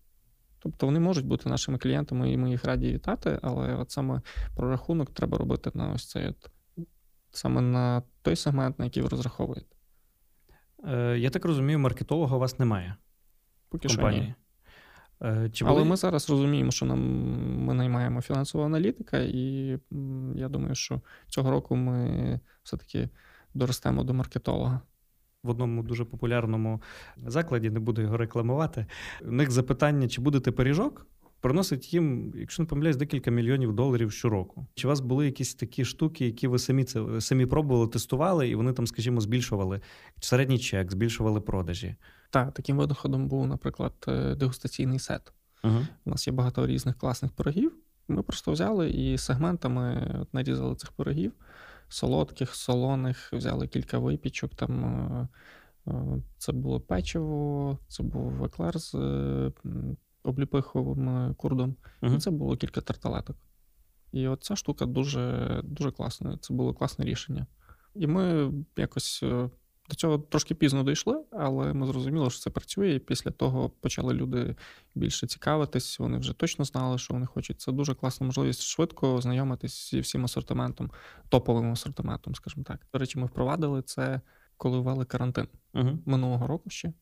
Тобто 0.58 0.86
вони 0.86 1.00
можуть 1.00 1.26
бути 1.26 1.48
нашими 1.48 1.78
клієнтами, 1.78 2.32
і 2.32 2.36
ми 2.36 2.50
їх 2.50 2.64
раді 2.64 2.92
вітати, 2.92 3.38
але 3.42 3.74
от 3.74 3.90
саме 3.90 4.20
прорахунок 4.56 5.10
треба 5.10 5.38
робити 5.38 5.70
на 5.74 5.92
ось 5.92 6.08
цей 6.08 6.26
от, 6.26 6.50
саме 7.30 7.60
на 7.60 8.02
той 8.22 8.36
сегмент, 8.36 8.78
на 8.78 8.84
який 8.84 9.02
ви 9.02 9.08
розраховуєте. 9.08 9.76
Е, 10.84 11.18
Я 11.18 11.30
так 11.30 11.44
розумію, 11.44 11.78
маркетолога 11.78 12.36
у 12.36 12.38
вас 12.38 12.58
немає. 12.58 12.96
Поки 13.68 13.88
що 13.88 14.10
ні. 14.10 14.34
Е, 15.22 15.50
чи 15.52 15.64
Але 15.64 15.84
ми 15.84 15.96
зараз 15.96 16.30
розуміємо, 16.30 16.70
що 16.70 16.86
нам 16.86 17.00
ми 17.64 17.74
наймаємо 17.74 18.20
фінансового 18.20 18.66
аналітика, 18.66 19.18
і 19.18 19.78
я 20.34 20.48
думаю, 20.48 20.74
що 20.74 21.00
цього 21.28 21.50
року 21.50 21.76
ми 21.76 22.40
все-таки 22.62 23.08
доростемо 23.54 24.04
до 24.04 24.14
маркетолога 24.14 24.80
в 25.42 25.50
одному 25.50 25.82
дуже 25.82 26.04
популярному 26.04 26.82
закладі, 27.26 27.70
не 27.70 27.80
буду 27.80 28.02
його 28.02 28.16
рекламувати. 28.16 28.86
У 29.22 29.32
них 29.32 29.50
запитання, 29.50 30.08
чи 30.08 30.20
будете 30.20 30.52
пиріжок, 30.52 31.06
приносить 31.40 31.94
їм, 31.94 32.32
якщо 32.36 32.62
не 32.62 32.66
помиляюсь, 32.66 32.96
декілька 32.96 33.30
мільйонів 33.30 33.72
доларів 33.72 34.12
щороку. 34.12 34.66
Чи 34.74 34.86
у 34.86 34.90
вас 34.90 35.00
були 35.00 35.26
якісь 35.26 35.54
такі 35.54 35.84
штуки, 35.84 36.26
які 36.26 36.48
ви 36.48 36.58
самі 36.58 36.84
це 36.84 37.20
самі 37.20 37.46
пробували, 37.46 37.88
тестували, 37.88 38.48
і 38.48 38.54
вони 38.54 38.72
там, 38.72 38.86
скажімо, 38.86 39.20
збільшували 39.20 39.80
середній 40.20 40.58
чек, 40.58 40.92
збільшували 40.92 41.40
продажі? 41.40 41.96
Так, 42.30 42.54
таким 42.54 42.76
винаходом 42.76 43.28
був, 43.28 43.46
наприклад, 43.46 43.92
е, 44.08 44.34
дегустаційний 44.34 44.98
сет. 44.98 45.32
Угу. 45.64 45.86
У 46.04 46.10
нас 46.10 46.26
є 46.26 46.32
багато 46.32 46.66
різних 46.66 46.98
класних 46.98 47.32
пирогів. 47.32 47.72
Ми 48.08 48.22
просто 48.22 48.52
взяли 48.52 48.90
і 48.90 49.18
сегментами 49.18 50.26
нарізали 50.32 50.74
цих 50.74 50.92
пирогів 50.92 51.32
солодких, 51.88 52.54
солоних, 52.54 53.32
взяли 53.32 53.68
кілька 53.68 53.98
випічок. 53.98 54.54
Там 54.54 54.84
е, 54.84 55.28
е, 55.90 56.22
Це 56.38 56.52
було 56.52 56.80
печиво, 56.80 57.78
це 57.88 58.02
був 58.02 58.44
еклер 58.44 58.78
з 58.78 58.94
обліпиховим 60.22 61.34
курдом, 61.34 61.76
uh 62.02 62.16
і 62.16 62.18
це 62.18 62.30
було 62.30 62.56
кілька 62.56 62.80
тарталеток. 62.80 63.36
І 64.12 64.28
от 64.28 64.44
ця 64.44 64.56
штука 64.56 64.86
дуже 64.86 65.60
дуже 65.64 65.90
класна. 65.90 66.38
Це 66.40 66.54
було 66.54 66.74
класне 66.74 67.04
рішення. 67.04 67.46
І 67.94 68.06
ми 68.06 68.52
якось 68.76 69.24
до 69.88 69.96
цього 69.96 70.18
трошки 70.18 70.54
пізно 70.54 70.84
дійшли, 70.84 71.24
але 71.30 71.72
ми 71.72 71.86
зрозуміли, 71.86 72.30
що 72.30 72.40
це 72.40 72.50
працює. 72.50 72.94
І 72.94 72.98
після 72.98 73.30
того 73.30 73.68
почали 73.68 74.14
люди 74.14 74.56
більше 74.94 75.26
цікавитись. 75.26 75.98
Вони 75.98 76.18
вже 76.18 76.32
точно 76.32 76.64
знали, 76.64 76.98
що 76.98 77.14
вони 77.14 77.26
хочуть. 77.26 77.60
Це 77.60 77.72
дуже 77.72 77.94
класна 77.94 78.26
можливість 78.26 78.62
швидко 78.62 79.20
знайомитись 79.20 79.90
зі 79.90 80.00
всім 80.00 80.24
асортиментом, 80.24 80.90
топовим 81.28 81.72
асортиментом, 81.72 82.34
скажімо 82.34 82.64
так. 82.64 82.86
До 82.92 82.98
речі, 82.98 83.18
ми 83.18 83.26
впровадили 83.26 83.82
це, 83.82 84.20
коли 84.56 84.78
ввели 84.78 85.04
карантин 85.04 85.48
угу. 85.74 85.98
минулого 86.06 86.46
року 86.46 86.70
ще. 86.70 86.92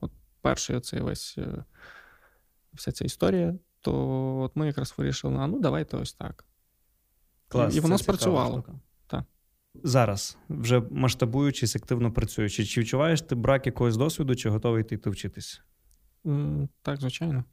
От 0.00 0.12
перший 0.40 0.76
оцей 0.76 1.00
весь 1.00 1.38
е, 1.38 1.64
вся 2.72 2.92
ця 2.92 3.04
історія. 3.04 3.54
То 3.80 4.38
от 4.38 4.56
ми 4.56 4.66
якраз 4.66 4.94
вирішили: 4.96 5.36
а 5.38 5.46
ну 5.46 5.60
давайте 5.60 5.96
ось 5.96 6.12
так. 6.12 6.44
Клас, 7.48 7.76
І 7.76 7.80
воно 7.80 7.98
спрацювало. 7.98 8.64
Зараз, 9.84 10.38
вже 10.48 10.82
масштабуючись, 10.90 11.76
активно 11.76 12.12
працюючи, 12.12 12.64
чи 12.64 12.80
відчуваєш 12.80 13.22
ти 13.22 13.34
брак 13.34 13.66
якогось 13.66 13.96
досвіду, 13.96 14.36
чи 14.36 14.50
готовий 14.50 14.84
ти 14.84 14.94
йти 14.94 15.10
вчитись? 15.10 15.60
Так, 16.82 17.00
звичайно. 17.00 17.44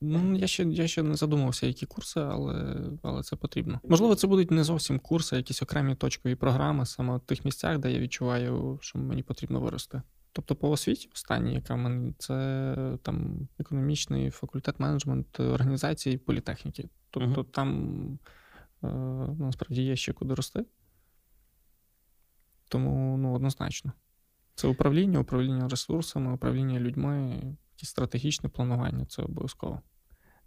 Ну, 0.00 0.36
Я 0.36 0.46
ще 0.46 0.62
я 0.62 0.88
ще 0.88 1.02
не 1.02 1.14
задумався, 1.14 1.66
які 1.66 1.86
курси, 1.86 2.20
але 2.20 2.82
але 3.02 3.22
це 3.22 3.36
потрібно. 3.36 3.80
Можливо, 3.88 4.14
це 4.14 4.26
будуть 4.26 4.50
не 4.50 4.64
зовсім 4.64 4.98
курси, 4.98 5.36
а 5.36 5.38
якісь 5.38 5.62
окремі 5.62 5.94
точкові 5.94 6.34
програми, 6.34 6.86
саме 6.86 7.16
в 7.16 7.20
тих 7.20 7.44
місцях, 7.44 7.78
де 7.78 7.92
я 7.92 7.98
відчуваю, 7.98 8.78
що 8.82 8.98
мені 8.98 9.22
потрібно 9.22 9.60
вирости. 9.60 10.02
Тобто, 10.32 10.56
по 10.56 10.70
освіті, 10.70 11.08
останній, 11.14 11.54
яка 11.54 11.74
в 11.74 11.78
мене 11.78 12.12
це 12.18 12.98
там 13.02 13.48
економічний 13.58 14.30
факультет 14.30 14.80
менеджмент 14.80 15.40
організації 15.40 16.18
політехніки. 16.18 16.88
Тобто, 17.10 17.40
uh-huh. 17.40 17.44
там 17.44 18.18
е, 18.84 18.86
насправді 19.38 19.82
є 19.82 19.96
ще 19.96 20.12
куди 20.12 20.34
рости. 20.34 20.64
Тому 22.70 23.16
ну, 23.16 23.34
однозначно. 23.34 23.92
Це 24.54 24.68
управління, 24.68 25.18
управління 25.18 25.68
ресурсами, 25.68 26.32
управління 26.32 26.80
людьми, 26.80 27.42
якісь 27.72 27.88
стратегічне 27.88 28.48
планування 28.48 29.04
це 29.04 29.22
обов'язково. 29.22 29.80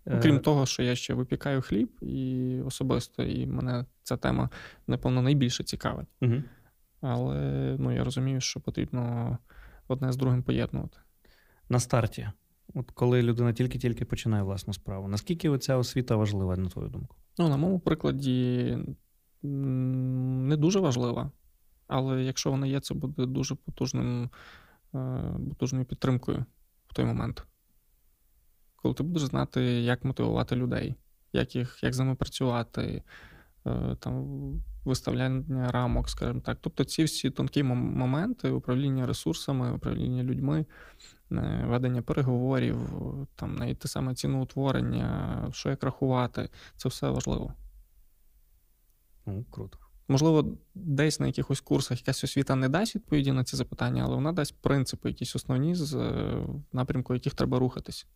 Окрім 0.06 0.36
е, 0.36 0.40
того, 0.40 0.66
що 0.66 0.84
я 0.84 0.96
ще 0.96 1.14
випікаю 1.14 1.62
хліб, 1.62 1.90
і 2.02 2.62
особисто, 2.66 3.24
і 3.24 3.48
мене 3.48 3.86
ця 4.04 4.18
тема, 4.18 4.50
напевно, 4.88 5.22
найбільше 5.22 5.64
цікавить. 5.64 6.08
Угу. 6.22 6.44
Але 7.02 7.38
ну, 7.80 7.92
я 7.92 8.04
розумію, 8.04 8.42
що 8.42 8.60
потрібно 8.60 9.38
одне 9.88 10.12
з 10.12 10.18
другим 10.18 10.44
поєднувати. 10.44 10.98
На 11.70 11.80
старті, 11.80 12.30
от 12.74 12.92
коли 12.92 13.22
людина 13.22 13.54
тільки-тільки 13.54 14.06
починає 14.06 14.44
власну 14.44 14.74
справу, 14.74 15.08
наскільки 15.08 15.50
оця 15.50 15.78
освіта 15.78 16.16
важлива, 16.16 16.58
на 16.58 16.70
твою 16.70 16.90
думку? 16.90 17.16
Ну, 17.38 17.50
на 17.50 17.58
моєму 17.58 17.80
прикладі, 17.80 18.78
не 19.44 20.58
дуже 20.58 20.80
важлива. 20.80 21.32
Але 21.94 22.24
якщо 22.24 22.52
вона 22.52 22.68
є, 22.68 22.80
це 22.80 22.94
буде 22.94 23.26
дуже 23.26 23.56
потужним, 23.56 24.30
е, 24.96 25.24
потужною 25.50 25.86
підтримкою 25.86 26.46
в 26.88 26.94
той 26.94 27.06
момент. 27.06 27.46
Коли 28.76 28.94
ти 28.94 29.04
будеш 29.04 29.24
знати, 29.24 29.62
як 29.64 30.04
мотивувати 30.04 30.56
людей, 30.56 30.96
як 31.34 31.56
їх, 31.56 31.84
як 31.84 31.94
з 31.94 32.00
ними 32.00 32.16
працювати, 32.16 33.04
е, 33.66 33.96
там, 34.00 34.26
виставляння 34.86 35.72
рамок, 35.72 36.10
скажімо 36.10 36.40
так. 36.40 36.58
Тобто 36.62 36.84
ці 36.84 37.04
всі 37.04 37.30
тонкі 37.30 37.64
моменти 37.64 38.50
управління 38.50 39.06
ресурсами, 39.06 39.72
управління 39.72 40.24
людьми, 40.24 40.66
е, 41.32 41.66
ведення 41.68 42.02
переговорів, 42.02 42.78
там, 43.36 43.56
навіть 43.56 43.80
те 43.80 43.88
саме 43.88 44.16
ціноутворення, 44.16 45.48
що 45.52 45.70
як 45.70 45.84
рахувати, 45.84 46.50
це 46.78 46.90
все 46.90 47.10
важливо. 47.10 47.54
Ну, 49.26 49.46
Круто. 49.52 49.83
Можливо, 50.14 50.58
десь 50.76 51.20
на 51.20 51.28
якихось 51.28 51.62
курсах 51.62 52.00
якась 52.00 52.24
освіта 52.24 52.56
не 52.56 52.70
дасть 52.70 52.96
відповіді 52.96 53.32
на 53.32 53.44
ці 53.44 53.56
запитання, 53.56 54.04
але 54.06 54.16
вона 54.16 54.32
дасть 54.32 54.56
принципи, 54.62 55.10
якісь 55.10 55.36
основні, 55.36 55.76
з 55.76 55.94
е, 55.96 56.38
напрямку 56.74 57.14
яких 57.14 57.34
треба 57.34 57.60
рухатись. 57.60 58.08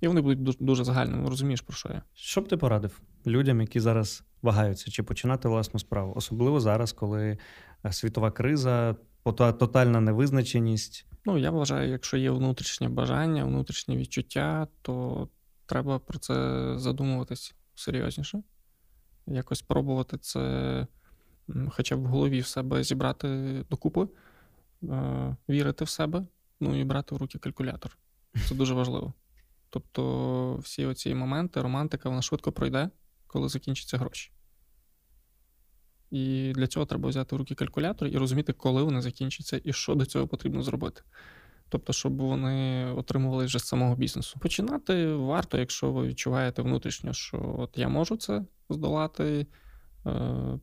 І 0.00 0.08
вони 0.08 0.20
будуть 0.20 0.56
дуже 0.60 0.84
загальними, 0.84 1.28
розумієш, 1.28 1.60
про 1.60 1.76
що 1.76 1.88
я. 1.88 2.02
Що 2.14 2.40
б 2.40 2.48
ти 2.48 2.56
порадив 2.56 3.00
людям, 3.26 3.60
які 3.60 3.80
зараз 3.80 4.22
вагаються, 4.42 4.90
чи 4.90 5.02
починати 5.02 5.48
власну 5.48 5.80
справу? 5.80 6.12
Особливо 6.16 6.60
зараз, 6.60 6.92
коли 6.92 7.38
е, 7.84 7.92
світова 7.92 8.30
криза, 8.30 8.96
тотальна 9.34 10.00
невизначеність. 10.00 11.06
Ну, 11.24 11.38
я 11.38 11.50
вважаю, 11.50 11.90
якщо 11.90 12.16
є 12.16 12.30
внутрішнє 12.30 12.88
бажання, 12.88 13.44
внутрішнє 13.44 13.96
відчуття, 13.96 14.68
то 14.82 15.28
треба 15.66 15.98
про 15.98 16.18
це 16.18 16.34
задумуватись 16.78 17.54
серйозніше. 17.74 18.42
Якось 19.26 19.62
пробувати 19.62 20.18
це 20.18 20.86
хоча 21.70 21.96
б 21.96 22.00
в 22.00 22.06
голові 22.06 22.40
в 22.40 22.46
себе 22.46 22.82
зібрати 22.82 23.28
докупи, 23.70 24.08
е, 24.82 25.36
вірити 25.48 25.84
в 25.84 25.88
себе, 25.88 26.26
ну 26.60 26.80
і 26.80 26.84
брати 26.84 27.14
в 27.14 27.18
руки 27.18 27.38
калькулятор. 27.38 27.98
Це 28.48 28.54
дуже 28.54 28.74
важливо. 28.74 29.12
Тобто, 29.70 30.56
всі 30.56 30.86
оці 30.86 31.14
моменти, 31.14 31.62
романтика, 31.62 32.08
вона 32.08 32.22
швидко 32.22 32.52
пройде, 32.52 32.90
коли 33.26 33.48
закінчаться 33.48 33.98
гроші. 33.98 34.32
І 36.10 36.52
для 36.54 36.66
цього 36.66 36.86
треба 36.86 37.08
взяти 37.08 37.36
в 37.36 37.38
руки 37.38 37.54
калькулятор 37.54 38.08
і 38.08 38.16
розуміти, 38.16 38.52
коли 38.52 38.82
вони 38.82 39.00
закінчаться 39.00 39.60
і 39.64 39.72
що 39.72 39.94
до 39.94 40.06
цього 40.06 40.26
потрібно 40.26 40.62
зробити. 40.62 41.02
Тобто, 41.68 41.92
щоб 41.92 42.16
вони 42.16 42.86
отримували 42.92 43.44
вже 43.44 43.58
з 43.58 43.64
самого 43.64 43.96
бізнесу. 43.96 44.38
Починати 44.40 45.06
варто, 45.06 45.58
якщо 45.58 45.92
ви 45.92 46.08
відчуваєте 46.08 46.62
внутрішньо, 46.62 47.12
що 47.12 47.54
от 47.58 47.78
я 47.78 47.88
можу 47.88 48.16
це 48.16 48.44
здолати, 48.70 49.46
е, 50.06 50.58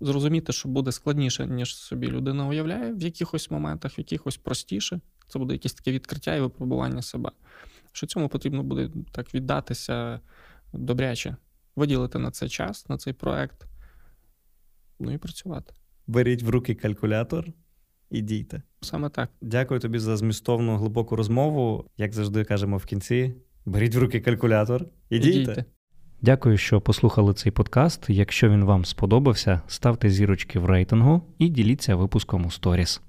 зрозуміти, 0.00 0.52
що 0.52 0.68
буде 0.68 0.92
складніше, 0.92 1.46
ніж 1.46 1.76
собі 1.76 2.06
людина 2.06 2.46
уявляє 2.46 2.92
в 2.92 3.02
якихось 3.02 3.50
моментах, 3.50 3.98
в 3.98 4.00
якихось 4.00 4.36
простіше. 4.36 5.00
Це 5.28 5.38
буде 5.38 5.52
якесь 5.52 5.74
таке 5.74 5.92
відкриття 5.92 6.34
і 6.34 6.40
випробування 6.40 7.02
себе. 7.02 7.30
Що 7.92 8.06
цьому 8.06 8.28
потрібно 8.28 8.62
буде 8.62 8.90
так 9.12 9.34
віддатися 9.34 10.20
добряче, 10.72 11.36
виділити 11.76 12.18
на 12.18 12.30
це 12.30 12.48
час, 12.48 12.88
на 12.88 12.96
цей 12.96 13.12
проект, 13.12 13.66
ну 15.00 15.12
і 15.12 15.18
працювати. 15.18 15.74
Беріть 16.06 16.42
в 16.42 16.48
руки 16.48 16.74
калькулятор 16.74 17.46
і 18.10 18.20
дійте. 18.20 18.62
Саме 18.80 19.08
так. 19.08 19.30
Дякую 19.40 19.80
тобі 19.80 19.98
за 19.98 20.16
змістовну 20.16 20.76
глибоку 20.76 21.16
розмову. 21.16 21.90
Як 21.96 22.12
завжди 22.12 22.44
кажемо 22.44 22.76
в 22.76 22.84
кінці, 22.86 23.34
беріть 23.66 23.94
в 23.94 23.98
руки 23.98 24.20
калькулятор 24.20 24.86
і 25.10 25.18
дійте. 25.18 25.64
Дякую, 26.24 26.58
що 26.58 26.80
послухали 26.80 27.34
цей 27.34 27.52
подкаст. 27.52 28.04
Якщо 28.08 28.48
він 28.48 28.64
вам 28.64 28.84
сподобався, 28.84 29.60
ставте 29.66 30.10
зірочки 30.10 30.58
в 30.58 30.66
рейтингу 30.66 31.22
і 31.38 31.48
діліться 31.48 31.96
випуском 31.96 32.46
у 32.46 32.50
сторіс. 32.50 33.00